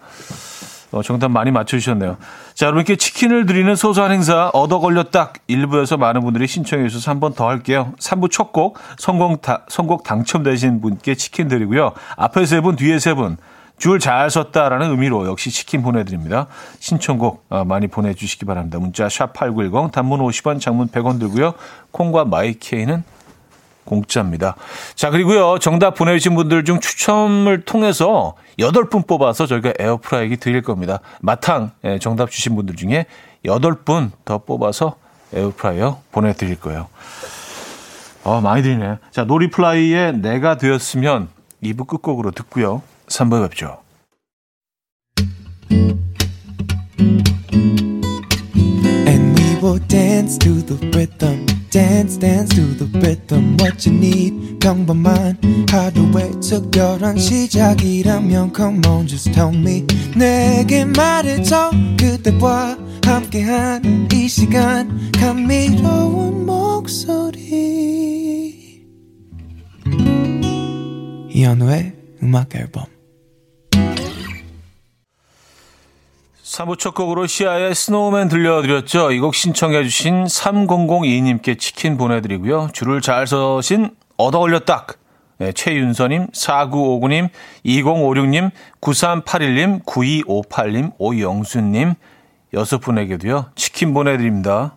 어, 0.93 1.03
정답 1.03 1.31
많이 1.31 1.51
맞춰주셨네요. 1.51 2.17
자, 2.63 2.67
여러분께 2.67 2.95
치킨을 2.95 3.45
드리는 3.45 3.75
소소한 3.75 4.13
행사 4.13 4.49
얻어 4.53 4.79
딱 5.11 5.33
1부에서 5.51 5.97
많은 5.99 6.21
분들이 6.21 6.47
신청해 6.47 6.87
주셔서 6.87 7.11
한 7.11 7.19
번 7.19 7.35
더 7.35 7.49
할게요. 7.49 7.93
3부 7.99 8.31
첫 8.31 8.53
곡 8.53 8.79
성공 8.99 9.39
다, 9.39 9.67
선곡 9.69 10.05
당첨되신 10.05 10.81
분께 10.81 11.17
치킨 11.17 11.49
드리고요. 11.49 11.91
앞에 12.17 12.47
세 12.47 12.61
분, 12.61 12.77
뒤에 12.77 13.01
세 13.01 13.15
분. 13.15 13.37
줄 13.79 13.99
잘 13.99 14.31
섰다라는 14.31 14.93
의미로 14.93 15.27
역시 15.27 15.51
치킨 15.51 15.83
보내드립니다. 15.83 16.47
신청곡 16.79 17.47
어, 17.49 17.65
많이 17.65 17.89
보내주시기 17.89 18.45
바랍니다. 18.45 18.79
문자 18.79 19.09
샵8910 19.09 19.91
단문 19.91 20.21
50원 20.21 20.61
장문 20.61 20.87
100원 20.87 21.19
들고요. 21.19 21.55
콩과 21.91 22.27
마이케이는 22.27 23.03
공짜입니다. 23.85 24.57
자, 24.95 25.11
그리고요. 25.11 25.59
정답 25.59 25.95
보내주신 25.95 26.35
분들 26.35 26.65
중 26.65 26.81
추첨을 26.81 27.63
통해서 27.63 28.35
8분 28.59 29.07
뽑아서 29.07 29.47
저희가 29.47 29.75
에어프라이기 29.79 30.37
드릴 30.37 30.63
겁니다. 30.63 31.01
맛탕 31.21 31.73
예, 31.85 31.99
정답 31.99 32.31
주신 32.31 32.55
분들 32.55 32.77
중에 32.77 33.07
8분 33.45 34.11
더 34.25 34.39
뽑아서 34.39 34.97
에어프라이어 35.35 36.01
보내드릴 36.13 36.61
거예요. 36.61 36.89
어, 38.25 38.41
많이 38.41 38.63
드리네. 38.63 38.99
자, 39.11 39.25
노리플라이의 39.25 40.19
내가 40.19 40.57
되었으면 40.57 41.29
2부 41.63 41.87
끝곡으로 41.87 42.31
듣고요. 42.31 42.83
3부에 43.09 43.49
뵙죠. 43.49 43.79
Dance 51.73 52.19
dance 52.19 52.55
to 52.55 52.75
the 52.77 52.85
rhythm 53.01 53.57
what 53.59 53.89
you 53.89 53.97
need 53.97 54.59
평범한 54.61 55.39
하루의 55.71 56.33
특별한 56.43 57.17
시작이라면 57.17 58.53
come 58.55 58.87
on 58.87 59.07
just 59.07 59.33
tell 59.33 59.57
me 59.57 59.87
내게 60.15 60.85
말해줘 60.85 61.71
그대와 61.99 62.77
함께한 63.07 64.07
이 64.13 64.29
시간 64.29 65.11
감미로운 65.13 66.45
목소리 66.45 67.33
이현우의 71.31 71.93
음악 72.23 72.55
앨범 72.55 72.85
3부 76.53 76.79
첫 76.79 76.95
곡으로 76.95 77.27
시아의 77.27 77.75
스노우맨 77.75 78.29
들려드렸죠. 78.29 79.11
이 79.13 79.21
곡 79.21 79.35
신청해 79.35 79.85
주신 79.85 80.25
3002님께 80.25 81.59
치킨 81.59 81.97
보내드리고요. 81.97 82.69
줄을 82.75 83.01
잘 83.01 83.27
서신 83.27 83.91
얻어 84.19 84.39
올렸딱 84.41 84.99
네, 85.39 85.53
최윤서님, 85.53 86.27
4959님, 86.29 87.31
2056님, 87.65 88.51
9381님, 88.83 89.85
9258님, 89.87 90.93
오영수님 90.99 91.95
여섯 92.53 92.79
분에게도요. 92.79 93.47
치킨 93.55 93.95
보내드립니다. 93.95 94.77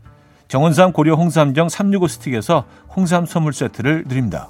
정원삼 0.51 0.91
고려 0.91 1.13
홍삼정 1.13 1.69
365 1.69 2.07
스틱에서 2.09 2.65
홍삼 2.93 3.25
선물 3.25 3.53
세트를 3.53 4.03
드립니다. 4.03 4.49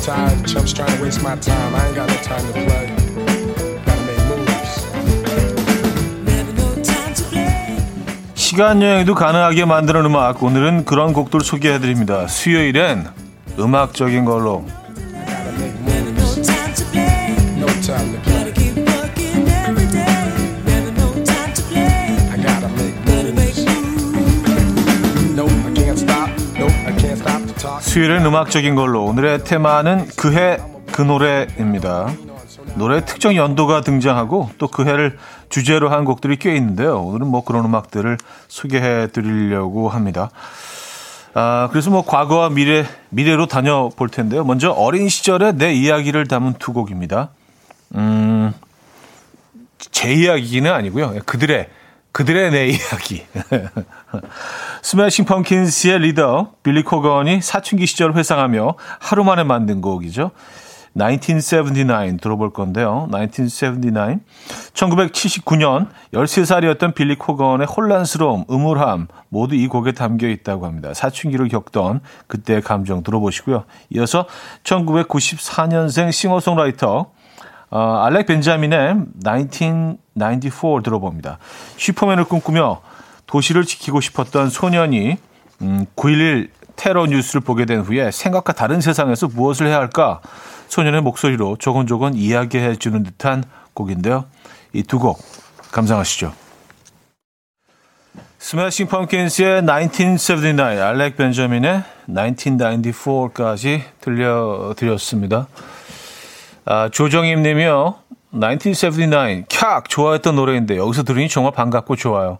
tired. 0.00 0.46
Chumps 0.46 0.72
trying 0.72 0.96
to 0.96 1.02
waste 1.02 1.22
my 1.22 1.36
time. 1.36 1.74
I 1.74 1.86
ain't 1.86 1.94
got 1.94 2.08
no 2.08 2.16
time 2.22 2.46
to 2.46 2.52
play. 2.64 3.09
시간 8.50 8.82
여행도 8.82 9.14
가능하게 9.14 9.64
만드는 9.64 10.06
음악. 10.06 10.42
오늘은 10.42 10.84
그런 10.84 11.12
곡들 11.12 11.40
소개해드립니다. 11.40 12.26
수요일엔 12.26 13.06
음악적인 13.56 14.24
걸로. 14.24 14.66
수요일은 27.80 28.26
음악적인 28.26 28.74
걸로 28.74 29.04
오늘의 29.04 29.44
테마는 29.44 30.08
그해 30.16 30.58
그 30.90 31.02
노래입니다. 31.02 32.08
노래 32.80 33.04
특정 33.04 33.36
연도가 33.36 33.82
등장하고 33.82 34.50
또 34.58 34.70
그 34.70 34.86
해를 34.86 35.18
주제로 35.48 35.90
한 35.90 36.04
곡들이 36.04 36.36
꽤 36.36 36.54
있는데요. 36.56 37.00
오늘은 37.02 37.26
뭐 37.26 37.44
그런 37.44 37.64
음악들을 37.64 38.16
소개해 38.48 39.08
드리려고 39.08 39.88
합니다. 39.88 40.30
아, 41.34 41.68
그래서 41.70 41.90
뭐 41.90 42.04
과거와 42.04 42.50
미래, 42.50 42.86
미래로 43.10 43.46
다녀볼 43.46 44.08
텐데요. 44.08 44.44
먼저 44.44 44.70
어린 44.70 45.08
시절의 45.08 45.56
내 45.56 45.72
이야기를 45.72 46.28
담은 46.28 46.54
두 46.58 46.72
곡입니다. 46.72 47.30
음, 47.96 48.52
제 49.78 50.12
이야기는 50.12 50.72
아니고요. 50.72 51.14
그들의 51.26 51.68
그들의 52.12 52.50
내 52.50 52.68
이야기. 52.68 53.24
스매싱 54.82 55.24
펑킨스의 55.26 56.00
리더 56.00 56.52
빌리 56.62 56.82
코건이 56.82 57.42
사춘기 57.42 57.86
시절을 57.86 58.16
회상하며 58.16 58.74
하루 58.98 59.24
만에 59.24 59.44
만든 59.44 59.80
곡이죠. 59.80 60.30
1979 61.00 62.18
들어볼 62.20 62.52
건데요. 62.52 63.08
1979. 63.10 64.20
1979년 64.74 65.88
13살이었던 66.12 66.94
빌리 66.94 67.16
코건의 67.16 67.66
혼란스러움, 67.66 68.44
음울함 68.50 69.08
모두 69.28 69.54
이 69.54 69.66
곡에 69.66 69.92
담겨 69.92 70.28
있다고 70.28 70.66
합니다. 70.66 70.92
사춘기를 70.92 71.48
겪던 71.48 72.00
그때의 72.26 72.60
감정 72.62 73.02
들어보시고요. 73.02 73.64
이어서 73.90 74.26
1994년생 74.64 76.12
싱어송라이터 76.12 77.10
어, 77.72 77.78
알렉 77.78 78.26
벤자민의 78.26 78.96
1994 79.22 80.82
들어봅니다. 80.82 81.38
슈퍼맨을 81.76 82.24
꿈꾸며 82.24 82.80
도시를 83.26 83.64
지키고 83.64 84.00
싶었던 84.00 84.50
소년이 84.50 85.16
음, 85.62 85.86
9.11 85.94 86.48
테러 86.74 87.06
뉴스를 87.06 87.42
보게 87.42 87.66
된 87.66 87.80
후에 87.80 88.10
생각과 88.10 88.54
다른 88.54 88.80
세상에서 88.80 89.28
무엇을 89.28 89.66
해야 89.66 89.76
할까 89.76 90.20
소년의 90.70 91.02
목소리로 91.02 91.56
조곤조곤 91.58 92.14
이야기해 92.14 92.76
주는 92.76 93.02
듯한 93.02 93.42
곡인데요. 93.74 94.24
이 94.72 94.82
두 94.84 94.98
곡 95.00 95.18
감상하시죠. 95.72 96.32
스매싱 98.38 98.86
펑킨스의 98.86 99.66
1979, 99.66 100.62
알렉 100.62 101.16
벤자민의 101.16 101.82
1994까지 102.08 103.82
들려드렸습니다. 104.00 105.46
아, 106.64 106.88
조정임 106.90 107.42
님이요. 107.42 107.96
1979, 108.32 109.44
캬! 109.48 109.88
좋아했던 109.88 110.36
노래인데 110.36 110.76
여기서 110.76 111.02
들으니 111.02 111.28
정말 111.28 111.52
반갑고 111.52 111.96
좋아요. 111.96 112.38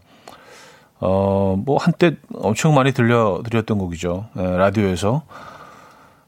어, 1.01 1.57
뭐 1.65 1.79
한때 1.79 2.17
엄청 2.35 2.75
많이 2.75 2.93
들려드렸던 2.93 3.77
곡이죠. 3.79 4.27
네, 4.35 4.57
라디오에서. 4.57 5.23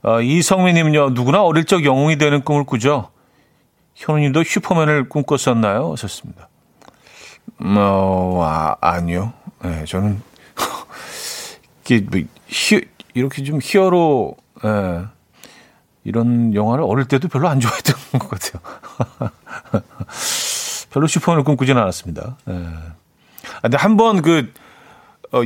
어, 0.03 0.21
이성민 0.21 0.75
님은요. 0.75 1.11
누구나 1.11 1.43
어릴 1.43 1.65
적 1.65 1.85
영웅이 1.85 2.19
되는 2.19 2.43
꿈을 2.43 2.65
꾸죠. 2.65 3.11
현우 3.95 4.19
님도 4.19 4.43
슈퍼맨을 4.45 5.09
꿈꿨었나요? 5.09 5.93
하셨습니다. 5.93 6.49
음, 7.63 7.77
어, 7.79 8.41
아, 8.43 8.77
아니요. 8.81 9.33
네, 9.63 9.85
저는 9.85 10.21
이게 11.85 12.01
뭐, 12.01 12.21
히, 12.49 12.81
이렇게 13.15 13.45
좀 13.45 13.61
히어로 13.63 14.37
예, 14.65 15.05
이런 16.05 16.55
영화를 16.55 16.85
어릴 16.85 17.05
때도 17.07 17.29
별로 17.29 17.49
안 17.49 17.61
좋아했던 17.61 17.95
것 18.19 18.29
같아요. 18.31 18.63
별로 20.91 21.07
슈퍼맨을 21.07 21.45
꿈꾸진 21.45 21.77
않았습니다. 21.79 22.37
예. 22.49 22.53
아, 22.55 23.61
근데 23.63 23.77
한 23.77 23.97
번 23.97 24.21
그, 24.23 24.53
어, 25.31 25.39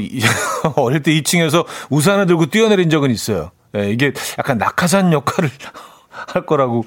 어릴 0.77 1.03
때 1.03 1.13
2층에서 1.13 1.67
우산을 1.91 2.27
들고 2.27 2.47
뛰어내린 2.47 2.89
적은 2.89 3.11
있어요. 3.11 3.51
예, 3.77 3.91
이게 3.91 4.13
약간 4.39 4.59
낙하산 4.59 5.13
역할을 5.13 5.51
할 6.11 6.47
거라고 6.47 6.85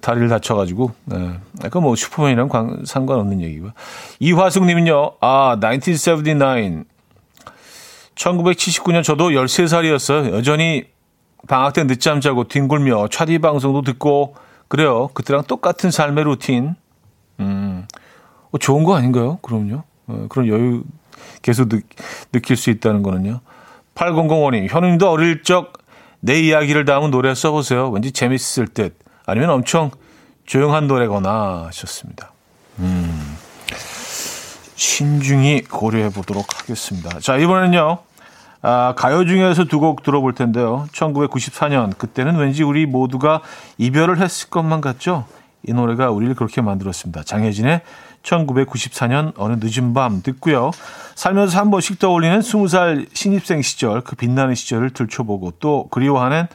다리를 0.00 0.28
다쳐가지고, 0.28 0.92
예. 1.14 1.40
약간 1.64 1.82
뭐 1.82 1.94
슈퍼맨이랑 1.96 2.48
관, 2.48 2.82
상관없는 2.84 3.40
얘기고요. 3.40 3.72
이화숙 4.20 4.64
님은요, 4.64 5.14
아, 5.20 5.58
1979. 5.60 6.84
1979년 8.14 9.02
저도 9.02 9.30
13살이었어요. 9.30 10.32
여전히 10.32 10.84
방학 11.48 11.72
때 11.72 11.84
늦잠 11.84 12.20
자고 12.20 12.44
뒹굴며 12.44 13.08
차디 13.08 13.38
방송도 13.38 13.82
듣고 13.82 14.36
그래요. 14.68 15.08
그때랑 15.14 15.44
똑같은 15.44 15.90
삶의 15.90 16.24
루틴. 16.24 16.74
음, 17.40 17.86
어, 18.50 18.58
좋은 18.58 18.84
거 18.84 18.94
아닌가요? 18.94 19.38
그럼요. 19.42 19.82
어, 20.06 20.26
그런 20.28 20.46
여유 20.46 20.84
계속 21.42 21.68
느, 21.68 21.80
느낄 22.30 22.56
수 22.56 22.70
있다는 22.70 23.02
거는요. 23.02 23.40
8005님, 23.94 24.68
현우님도 24.70 25.10
어릴 25.10 25.42
적 25.42 25.72
내 26.24 26.40
이야기를 26.40 26.84
담은 26.84 27.10
노래 27.10 27.34
써보세요. 27.34 27.90
왠지 27.90 28.12
재밌을 28.12 28.68
듯. 28.68 28.96
아니면 29.26 29.50
엄청 29.50 29.90
조용한 30.46 30.86
노래거나 30.86 31.64
하셨습니다. 31.66 32.30
음, 32.78 33.36
신중히 34.76 35.62
고려해 35.64 36.10
보도록 36.10 36.46
하겠습니다. 36.60 37.18
자, 37.18 37.36
이번에는요. 37.36 37.98
아, 38.62 38.94
가요 38.96 39.26
중에서 39.26 39.64
두 39.64 39.80
곡 39.80 40.04
들어볼 40.04 40.34
텐데요. 40.36 40.86
1994년 40.92 41.98
그때는 41.98 42.36
왠지 42.36 42.62
우리 42.62 42.86
모두가 42.86 43.42
이별을 43.78 44.20
했을 44.20 44.48
것만 44.48 44.80
같죠. 44.80 45.26
이 45.66 45.72
노래가 45.72 46.10
우리를 46.10 46.36
그렇게 46.36 46.60
만들었습니다. 46.60 47.24
장혜진의 47.24 47.80
1994년 48.22 49.32
어느 49.36 49.56
늦은 49.60 49.94
밤 49.94 50.22
듣고요. 50.22 50.70
살면서 51.14 51.58
한 51.58 51.70
번씩 51.70 51.98
떠올리는 51.98 52.38
20살 52.38 53.08
신입생 53.14 53.62
시절 53.62 54.00
그 54.00 54.16
빛나는 54.16 54.54
시절을 54.54 54.90
들춰보고 54.90 55.52
또 55.58 55.88
그리워하는 55.90 56.46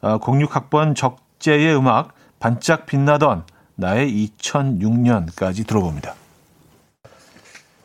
06학번 0.00 0.90
어, 0.90 0.94
적재의 0.94 1.76
음악 1.76 2.14
반짝 2.38 2.86
빛나던 2.86 3.44
나의 3.76 4.30
2006년까지 4.38 5.66
들어봅니다. 5.66 6.14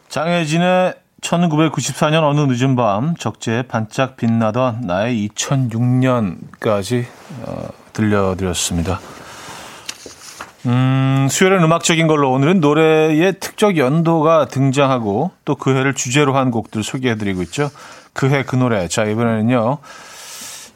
장혜진의 0.09 0.95
1994년 1.21 2.23
어느 2.23 2.41
늦은 2.41 2.75
밤 2.75 3.15
적재 3.15 3.63
반짝 3.67 4.17
빛나던 4.17 4.81
나의 4.81 5.29
2006년까지 5.29 7.05
어, 7.43 7.69
들려드렸습니다. 7.93 8.99
음, 10.67 11.27
수요일은 11.29 11.63
음악적인 11.63 12.05
걸로 12.07 12.31
오늘은 12.31 12.59
노래의 12.59 13.39
특정 13.39 13.77
연도가 13.77 14.45
등장하고 14.45 15.31
또 15.45 15.55
그 15.55 15.75
해를 15.75 15.93
주제로 15.95 16.35
한 16.37 16.51
곡들 16.51 16.83
소개해드리고 16.83 17.41
있죠. 17.43 17.69
그 18.13 18.27
해 18.31 18.43
그 18.43 18.55
노래. 18.55 18.87
자, 18.87 19.03
이번에는요. 19.05 19.77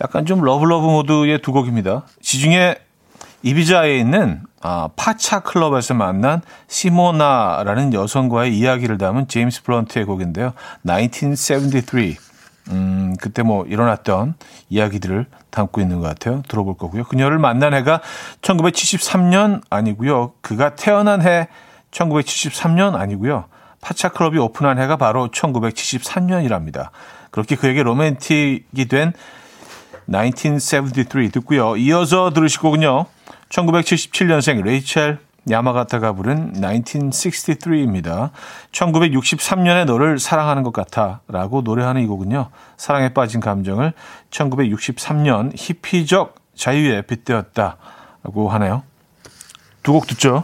약간 0.02 0.26
좀 0.26 0.42
love 0.42 0.64
love 0.64 0.86
모드의 0.86 1.42
두 1.42 1.52
곡입니다. 1.52 2.04
지중해 2.22 2.76
이비자에 3.44 3.98
있는 3.98 4.42
아, 4.62 4.90
파차 4.96 5.42
클럽에서 5.42 5.94
만난 5.94 6.42
시모나라는 6.68 7.94
여성과의 7.94 8.58
이야기를 8.58 8.98
담은 8.98 9.28
제임스 9.28 9.64
블런트의 9.64 10.06
곡인데요. 10.06 10.54
1973. 10.86 12.16
음, 12.72 13.16
그때 13.22 13.44
뭐 13.44 13.66
일어났던 13.66 14.36
이야기들을 14.70 15.26
담고 15.52 15.82
있는 15.82 16.00
것 16.00 16.08
같아요. 16.08 16.42
들어볼 16.48 16.78
거고요. 16.78 17.04
그녀를 17.04 17.38
만난 17.38 17.74
해가 17.74 18.02
1973년 18.42 19.62
아니고요. 19.70 20.34
그가 20.42 20.76
태어난 20.76 21.22
해 21.22 21.48
1973년 21.92 22.96
아니고요. 22.96 23.46
파차 23.82 24.10
클럽이 24.10 24.38
오픈한 24.40 24.80
해가 24.80 24.98
바로 24.98 25.30
1973년이랍니다. 25.30 26.90
그렇게 27.30 27.56
그에게 27.56 27.84
로맨틱이 27.84 28.88
된 28.90 29.14
1973 30.08 31.32
듣고요. 31.32 31.78
이어서 31.78 32.32
들으실 32.32 32.62
거군요. 32.62 33.06
1977년생 33.50 34.64
레이첼 34.64 35.20
야마가타가 35.50 36.14
부른 36.14 36.54
1963입니다. 36.54 38.32
1963년에 38.72 39.86
너를 39.86 40.20
사랑하는 40.20 40.64
것 40.64 40.74
같아 40.74 41.22
라고 41.28 41.62
노래하는 41.62 42.02
이 42.02 42.08
곡은요. 42.08 42.50
사랑에 42.78 43.14
빠진 43.14 43.40
감정을 43.40 43.94
1963년 44.32 45.52
히피적 45.56 46.36
자유에 46.56 47.04
빗대었다 47.04 47.78
라고 48.24 48.50
하네요. 48.50 48.84
두 49.84 49.94
곡 49.94 50.08
듣죠. 50.08 50.44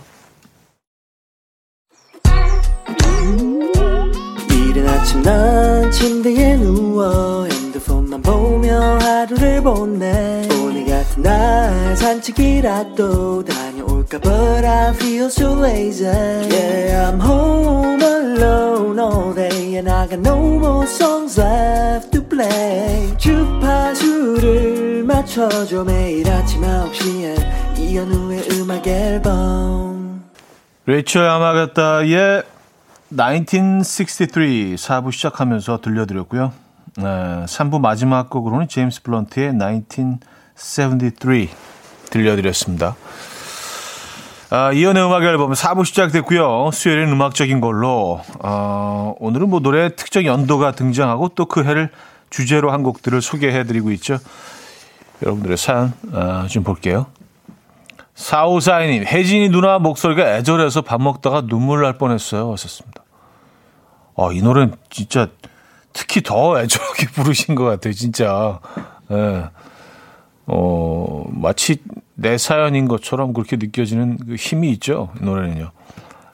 이른 4.52 4.88
아침 4.88 5.22
난 5.24 5.92
침대에 5.92 6.58
누워 6.58 7.46
핸드폰만 7.46 8.22
보며 8.22 8.80
하루를 9.00 9.62
보내 9.64 10.48
오늘 10.62 10.86
같은 10.86 11.24
날 11.24 11.98
산책이라도 11.98 13.44
다 13.46 13.71
녀올까 14.12 14.20
But 14.20 14.66
I 14.66 14.94
feel 14.94 15.26
so 15.28 15.54
lazy 15.54 16.04
Yeah 16.04 17.10
I'm 17.10 17.20
home 17.20 18.02
alone 18.02 19.00
all 19.00 19.34
day 19.34 19.78
And 19.78 19.90
I 19.90 20.08
got 20.08 20.20
no 20.20 20.38
more 20.60 20.86
songs 20.86 21.40
left 21.40 22.12
to 22.12 22.22
play 22.28 23.16
주파수를 23.18 25.04
맞춰줘 25.06 25.84
매일 25.86 26.30
아침 26.30 26.62
9시에 26.62 27.80
이현우의 27.80 28.50
음악 28.52 28.86
앨범 28.88 30.26
레이첼 30.86 31.24
아마가타의 31.24 32.44
1963 33.16 34.76
4부 34.76 35.12
시작하면서 35.12 35.82
들려드렸고요. 35.82 36.54
네, 36.98 37.04
3부 37.04 37.80
마지막 37.80 38.30
곡으로는 38.30 38.68
제임스 38.68 39.04
블런트의 39.04 39.58
1973 39.58 41.48
들려드렸습니다. 42.10 42.96
아, 44.54 44.74
이연의 44.74 45.06
음악 45.06 45.24
앨범 45.24 45.54
4부 45.54 45.86
시작됐고요. 45.86 46.72
수요일은 46.74 47.10
음악적인 47.14 47.62
걸로 47.62 48.20
어, 48.44 49.16
오늘은 49.20 49.50
뭐 49.50 49.62
노래 49.62 49.96
특정 49.96 50.26
연도가 50.26 50.74
등장하고 50.74 51.30
또 51.30 51.46
그 51.46 51.64
해를 51.64 51.90
주제로 52.30 52.72
한 52.72 52.84
곡들을 52.84 53.22
소개해드리고 53.22 53.92
있죠. 53.92 54.18
여러분들의 55.24 55.56
사연 55.56 55.94
어, 56.12 56.48
좀 56.50 56.64
볼게요. 56.64 57.06
4542님, 58.16 59.06
혜진이 59.06 59.50
누나 59.50 59.80
목소리가 59.80 60.36
애절해서 60.36 60.82
밥 60.82 61.02
먹다가 61.02 61.48
눈물 61.48 61.84
날 61.84 61.98
뻔했어요. 61.98 62.52
하셨습니다. 62.52 63.04
아, 64.18 64.30
이 64.34 64.42
노래는 64.42 64.76
진짜 64.90 65.30
특히 65.94 66.22
더 66.22 66.60
애절하게 66.62 67.08
부르신 67.16 67.56
것 67.56 67.64
같아요, 67.64 67.94
진짜. 67.94 68.60
예. 69.12 69.46
어, 70.46 71.24
마치 71.30 71.78
내 72.22 72.38
사연인 72.38 72.88
것처럼 72.88 73.34
그렇게 73.34 73.56
느껴지는 73.58 74.18
그 74.18 74.36
힘이 74.36 74.70
있죠, 74.72 75.12
이 75.20 75.26
노래는요. 75.26 75.72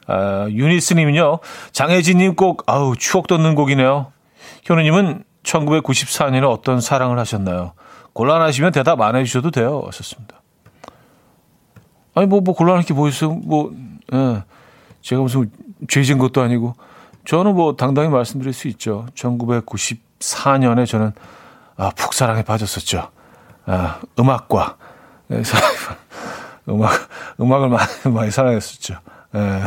아, 0.06 0.46
유니스님은요, 0.48 1.40
장혜진님 1.72 2.34
꼭, 2.34 2.62
아우, 2.66 2.96
추억 2.96 3.26
돋는 3.26 3.54
곡이네요. 3.54 4.12
현우님은 4.64 5.24
1994년에 5.42 6.48
어떤 6.50 6.80
사랑을 6.80 7.18
하셨나요? 7.18 7.72
곤란하시면 8.12 8.72
대답 8.72 9.00
안 9.00 9.16
해주셔도 9.16 9.50
돼요. 9.50 9.82
하셨습니다. 9.86 10.42
아니, 12.14 12.26
뭐, 12.26 12.40
뭐, 12.40 12.54
곤란할 12.54 12.84
게 12.84 12.94
뭐 12.94 13.08
있어요? 13.08 13.32
뭐, 13.32 13.72
예. 14.12 14.42
제가 15.02 15.22
무슨 15.22 15.50
죄진 15.88 16.18
것도 16.18 16.42
아니고. 16.42 16.74
저는 17.24 17.54
뭐 17.54 17.76
당당히 17.76 18.08
말씀드릴 18.08 18.52
수 18.54 18.68
있죠. 18.68 19.06
1994년에 19.14 20.86
저는 20.86 21.12
아, 21.76 21.90
푹 21.90 22.14
사랑에 22.14 22.42
빠졌었죠. 22.42 23.10
아, 23.66 24.00
음악과 24.18 24.76
예, 25.30 25.42
음악 26.68 27.08
음악을 27.40 27.68
많이 27.68 28.14
많이 28.14 28.30
사랑했었죠. 28.30 28.94
예. 29.34 29.38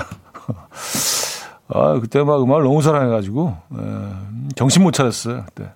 아, 1.74 2.00
그때 2.02 2.24
막 2.24 2.42
음악을 2.42 2.64
너무 2.64 2.82
사랑해가지고 2.82 3.58
예, 3.78 4.12
정신 4.56 4.84
못 4.84 4.92
차렸어요. 4.92 5.46
그때. 5.46 5.72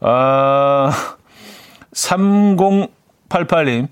아, 0.00 0.90
3088님 1.92 3.88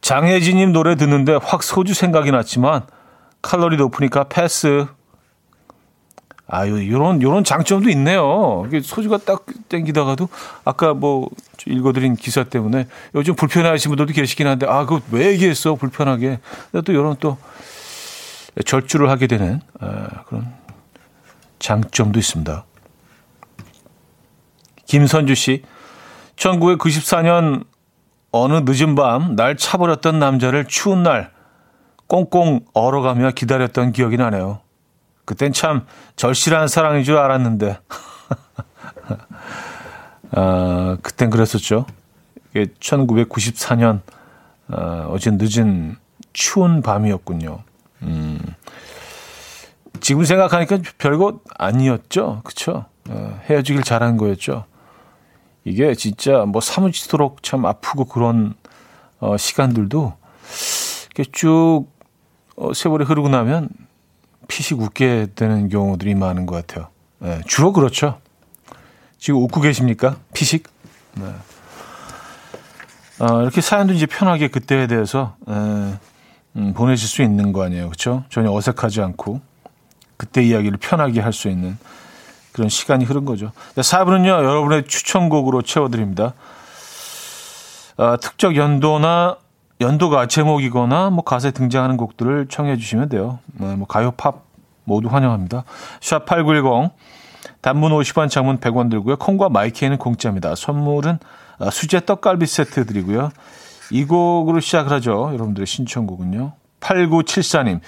장혜진님 0.00 0.72
노래 0.72 0.94
듣는데 0.94 1.38
확 1.42 1.62
소주 1.62 1.94
생각이 1.94 2.30
났지만 2.30 2.82
칼로리 3.42 3.76
높으니까 3.76 4.24
패스. 4.24 4.86
아유, 6.48 6.90
요런, 6.90 7.22
요런 7.22 7.42
장점도 7.44 7.90
있네요. 7.90 8.68
소주가 8.82 9.18
딱 9.18 9.44
땡기다가도 9.68 10.28
아까 10.64 10.94
뭐 10.94 11.28
읽어드린 11.66 12.14
기사 12.14 12.44
때문에 12.44 12.86
요즘 13.16 13.34
불편해 13.34 13.68
하신 13.68 13.90
분들도 13.90 14.12
계시긴 14.12 14.46
한데, 14.46 14.66
아, 14.68 14.86
그거 14.86 15.00
왜 15.10 15.32
얘기했어? 15.32 15.74
불편하게. 15.74 16.38
또 16.84 16.94
요런 16.94 17.16
또 17.18 17.36
절주를 18.64 19.10
하게 19.10 19.26
되는 19.26 19.60
아, 19.80 20.22
그런 20.26 20.52
장점도 21.58 22.18
있습니다. 22.18 22.64
김선주 24.86 25.34
씨, 25.34 25.64
1994년 26.36 27.64
어느 28.30 28.60
늦은 28.64 28.94
밤 28.94 29.34
날 29.34 29.56
차버렸던 29.56 30.18
남자를 30.18 30.66
추운 30.66 31.02
날 31.02 31.32
꽁꽁 32.06 32.60
얼어가며 32.72 33.32
기다렸던 33.32 33.90
기억이 33.92 34.16
나네요. 34.16 34.60
그땐 35.26 35.52
참 35.52 35.84
절실한 36.14 36.68
사랑인 36.68 37.04
줄 37.04 37.18
알았는데. 37.18 37.78
아, 40.32 40.96
그땐 41.02 41.28
그랬었죠. 41.28 41.84
이게 42.50 42.66
1994년, 42.80 44.00
어, 44.68 45.08
어제 45.10 45.30
늦은 45.32 45.96
추운 46.32 46.80
밤이었군요. 46.80 47.58
음. 48.02 48.40
지금 50.00 50.24
생각하니까 50.24 50.78
별거 50.98 51.40
아니었죠. 51.58 52.42
그쵸? 52.44 52.86
어, 53.08 53.40
헤어지길 53.48 53.82
잘한 53.82 54.16
거였죠. 54.16 54.64
이게 55.64 55.94
진짜 55.94 56.44
뭐 56.44 56.60
사무치도록 56.60 57.42
참 57.42 57.66
아프고 57.66 58.04
그런 58.04 58.54
어, 59.18 59.36
시간들도 59.36 60.14
이렇게 61.06 61.30
쭉 61.32 61.86
어, 62.56 62.72
세월이 62.72 63.04
흐르고 63.04 63.28
나면 63.28 63.68
피식 64.48 64.80
웃게 64.80 65.26
되는 65.34 65.68
경우들이 65.68 66.14
많은 66.14 66.46
것 66.46 66.54
같아요. 66.66 66.88
네, 67.18 67.40
주로 67.46 67.72
그렇죠. 67.72 68.18
지금 69.18 69.40
웃고 69.42 69.60
계십니까? 69.60 70.16
피식? 70.34 70.68
네. 71.14 71.26
어, 73.18 73.42
이렇게 73.42 73.60
사연도 73.60 73.94
이제 73.94 74.04
편하게 74.06 74.48
그때에 74.48 74.86
대해서 74.86 75.36
에, 75.48 75.52
음, 76.56 76.74
보내실 76.74 77.08
수 77.08 77.22
있는 77.22 77.52
거 77.52 77.64
아니에요. 77.64 77.86
그렇죠? 77.86 78.24
전혀 78.28 78.50
어색하지 78.52 79.00
않고 79.00 79.40
그때 80.16 80.42
이야기를 80.42 80.78
편하게 80.78 81.20
할 81.20 81.32
수 81.32 81.48
있는 81.48 81.78
그런 82.52 82.68
시간이 82.70 83.04
흐른 83.04 83.24
거죠. 83.26 83.52
4부는요, 83.76 84.28
여러분의 84.28 84.84
추천곡으로 84.86 85.62
채워드립니다. 85.62 86.32
어, 87.98 88.16
특적 88.20 88.56
연도나 88.56 89.36
연도가 89.80 90.26
제목이거나 90.26 91.10
뭐 91.10 91.22
가사에 91.24 91.50
등장하는 91.50 91.96
곡들을 91.96 92.46
청해 92.48 92.76
주시면 92.76 93.08
돼요. 93.08 93.38
뭐, 93.46 93.76
뭐 93.76 93.86
가요, 93.86 94.12
팝 94.12 94.44
모두 94.84 95.08
환영합니다. 95.08 95.64
샵 96.00 96.24
8910 96.26 96.92
단문 97.60 97.92
50원, 97.92 98.30
장문 98.30 98.58
100원 98.58 98.90
들고요. 98.90 99.16
콩과 99.16 99.48
마이키에는 99.48 99.98
공짜입니다. 99.98 100.54
선물은 100.54 101.18
아, 101.58 101.70
수제 101.70 102.04
떡갈비 102.04 102.46
세트 102.46 102.86
드리고요. 102.86 103.30
이 103.90 104.04
곡으로 104.04 104.60
시작을 104.60 104.92
하죠. 104.92 105.30
여러분들의 105.32 105.66
신청곡은요. 105.66 106.52
8974님. 106.80 107.80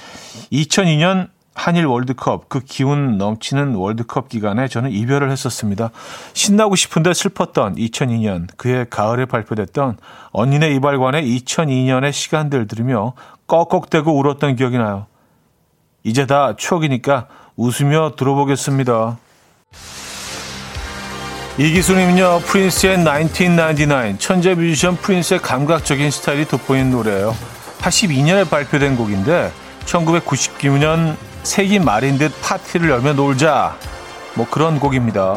2002년 0.53 1.29
한일 1.59 1.87
월드컵 1.87 2.49
그 2.49 2.61
기운 2.61 3.19
넘치는 3.19 3.75
월드컵 3.75 4.29
기간에 4.29 4.69
저는 4.69 4.93
이별을 4.93 5.33
했었습니다. 5.33 5.91
신나고 6.33 6.77
싶은데 6.77 7.13
슬펐던 7.13 7.75
2002년 7.75 8.47
그해 8.57 8.87
가을에 8.89 9.25
발표됐던 9.25 9.99
언니네 10.31 10.71
이발관의 10.77 11.25
2002년의 11.25 12.13
시간들 12.13 12.69
들으며 12.69 13.15
꺽꺽대고 13.49 14.17
울었던 14.19 14.55
기억이 14.55 14.79
나요. 14.79 15.07
이제 16.05 16.27
다 16.27 16.55
추억이니까 16.57 17.27
웃으며 17.57 18.13
들어보겠습니다. 18.17 19.19
이기수님은요, 21.59 22.43
프린스의 22.47 23.03
1999, 23.03 24.19
천재 24.21 24.55
뮤지션 24.55 24.95
프린스의 24.95 25.41
감각적인 25.41 26.09
스타일이 26.13 26.45
돋보이는 26.45 26.93
노래예요. 26.93 27.35
82년에 27.81 28.49
발표된 28.49 28.97
곡인데, 28.97 29.51
1999년 29.85 31.17
세기 31.43 31.79
말인 31.79 32.19
듯 32.19 32.33
파티를 32.43 32.91
열며 32.91 33.15
놀자. 33.15 33.77
뭐 34.35 34.47
그런 34.49 34.79
곡입니다. 34.79 35.35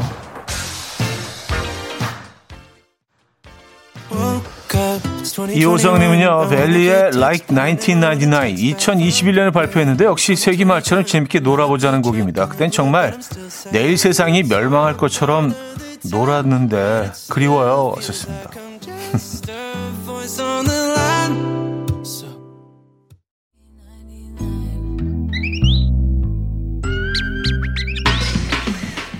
이호성님은요, 5.53 6.49
벨리의 6.49 7.11
Like 7.15 7.47
1999, 7.55 8.75
2021년에 8.75 9.53
발표했는데 9.53 10.05
역시 10.05 10.35
세기 10.35 10.65
말처럼 10.65 11.05
재밌게 11.05 11.39
놀아보자는 11.39 12.01
곡입니다. 12.01 12.47
그땐 12.47 12.71
정말 12.71 13.17
내일 13.71 13.97
세상이 13.97 14.43
멸망할 14.43 14.97
것처럼 14.97 15.53
놀았는데 16.09 17.11
그리워요. 17.29 17.93
하셨습니다. 17.95 18.49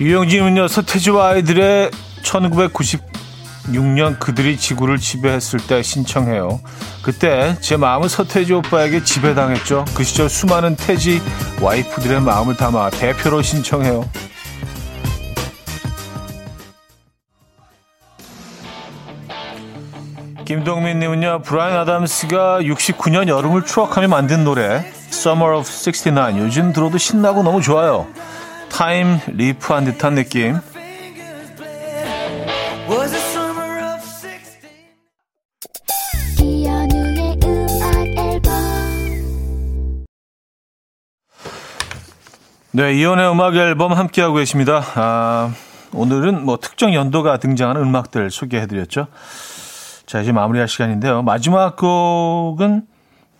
유영진은요, 0.02 0.66
서태지와 0.66 1.28
아이들의 1.28 1.92
1996년 2.24 4.18
그들이 4.18 4.56
지구를 4.56 4.98
지배했을 4.98 5.60
때 5.60 5.80
신청해요. 5.80 6.60
그때 7.04 7.56
제 7.60 7.76
마음은 7.76 8.08
서태지 8.08 8.52
오빠에게 8.52 9.04
지배당했죠. 9.04 9.84
그 9.94 10.02
시절 10.02 10.28
수많은 10.28 10.74
태지 10.74 11.22
와이프들의 11.60 12.20
마음을 12.20 12.56
담아 12.56 12.90
대표로 12.90 13.42
신청해요. 13.42 14.10
김동민님은요, 20.44 21.42
브라이언 21.42 21.78
아담스가 21.78 22.58
69년 22.62 23.28
여름을 23.28 23.64
추억하며 23.64 24.08
만든 24.08 24.42
노래, 24.42 24.84
Summer 25.10 25.58
of 25.58 25.70
69. 25.70 26.38
요즘 26.38 26.72
들어도 26.72 26.98
신나고 26.98 27.44
너무 27.44 27.62
좋아요. 27.62 28.08
타임 28.72 29.18
리프한 29.28 29.84
듯한 29.84 30.14
느낌. 30.14 30.58
네, 42.74 42.94
이연의 42.94 43.30
음악 43.30 43.54
앨범 43.54 43.92
함께하고 43.92 44.36
계십니다. 44.36 44.82
아, 44.94 45.52
오늘은 45.92 46.46
뭐 46.46 46.56
특정 46.56 46.94
연도가 46.94 47.36
등장하는 47.36 47.82
음악들 47.82 48.30
소개해드렸죠. 48.30 49.08
자, 50.06 50.20
이제 50.22 50.32
마무리할 50.32 50.68
시간인데요. 50.68 51.22
마지막 51.22 51.76
곡은 51.76 52.86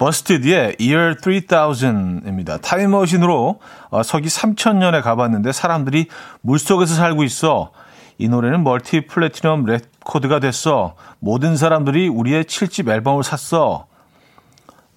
버스티드의 0.02 0.78
Year 0.80 1.16
3000입니다. 1.18 2.60
타임머신으로 2.60 3.60
어, 3.90 4.02
서기 4.02 4.26
3000년에 4.26 5.00
가봤는데 5.00 5.52
사람들이 5.52 6.08
물속에서 6.40 6.92
살고 6.96 7.22
있어. 7.22 7.70
이 8.18 8.28
노래는 8.28 8.64
multi 8.64 9.06
platinum 9.06 9.64
record가 9.64 10.40
됐어. 10.40 10.96
모든 11.20 11.56
사람들이 11.56 12.08
우리의 12.08 12.44
7집 12.44 12.88
앨범을 12.88 13.22
샀어. 13.22 13.86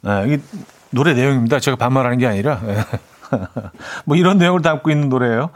네, 0.02 0.24
이게 0.26 0.42
노래 0.90 1.14
내용입니다. 1.14 1.60
제가 1.60 1.78
반말하는 1.78 2.18
게 2.18 2.26
아니라. 2.26 2.60
뭐 4.06 4.18
이런 4.18 4.40
내용을 4.40 4.64
담고 4.64 4.90
있는 4.90 5.10
노래예요. 5.10 5.52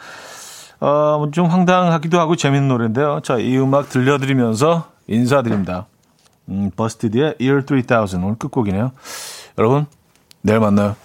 어, 0.80 1.28
좀 1.32 1.48
황당하기도 1.48 2.20
하고 2.20 2.36
재밌는 2.36 2.68
노래인데요. 2.68 3.22
자, 3.24 3.40
이 3.40 3.58
음악 3.58 3.90
들려드리면서 3.90 4.92
인사드립니다. 5.08 5.88
음, 6.50 6.70
버스티드의 6.76 7.38
Year 7.42 7.66
3000 7.66 8.24
오늘 8.24 8.36
끝곡이네요. 8.38 8.92
여러분, 9.60 9.88
내일 10.42 10.62
만나요. 10.62 10.96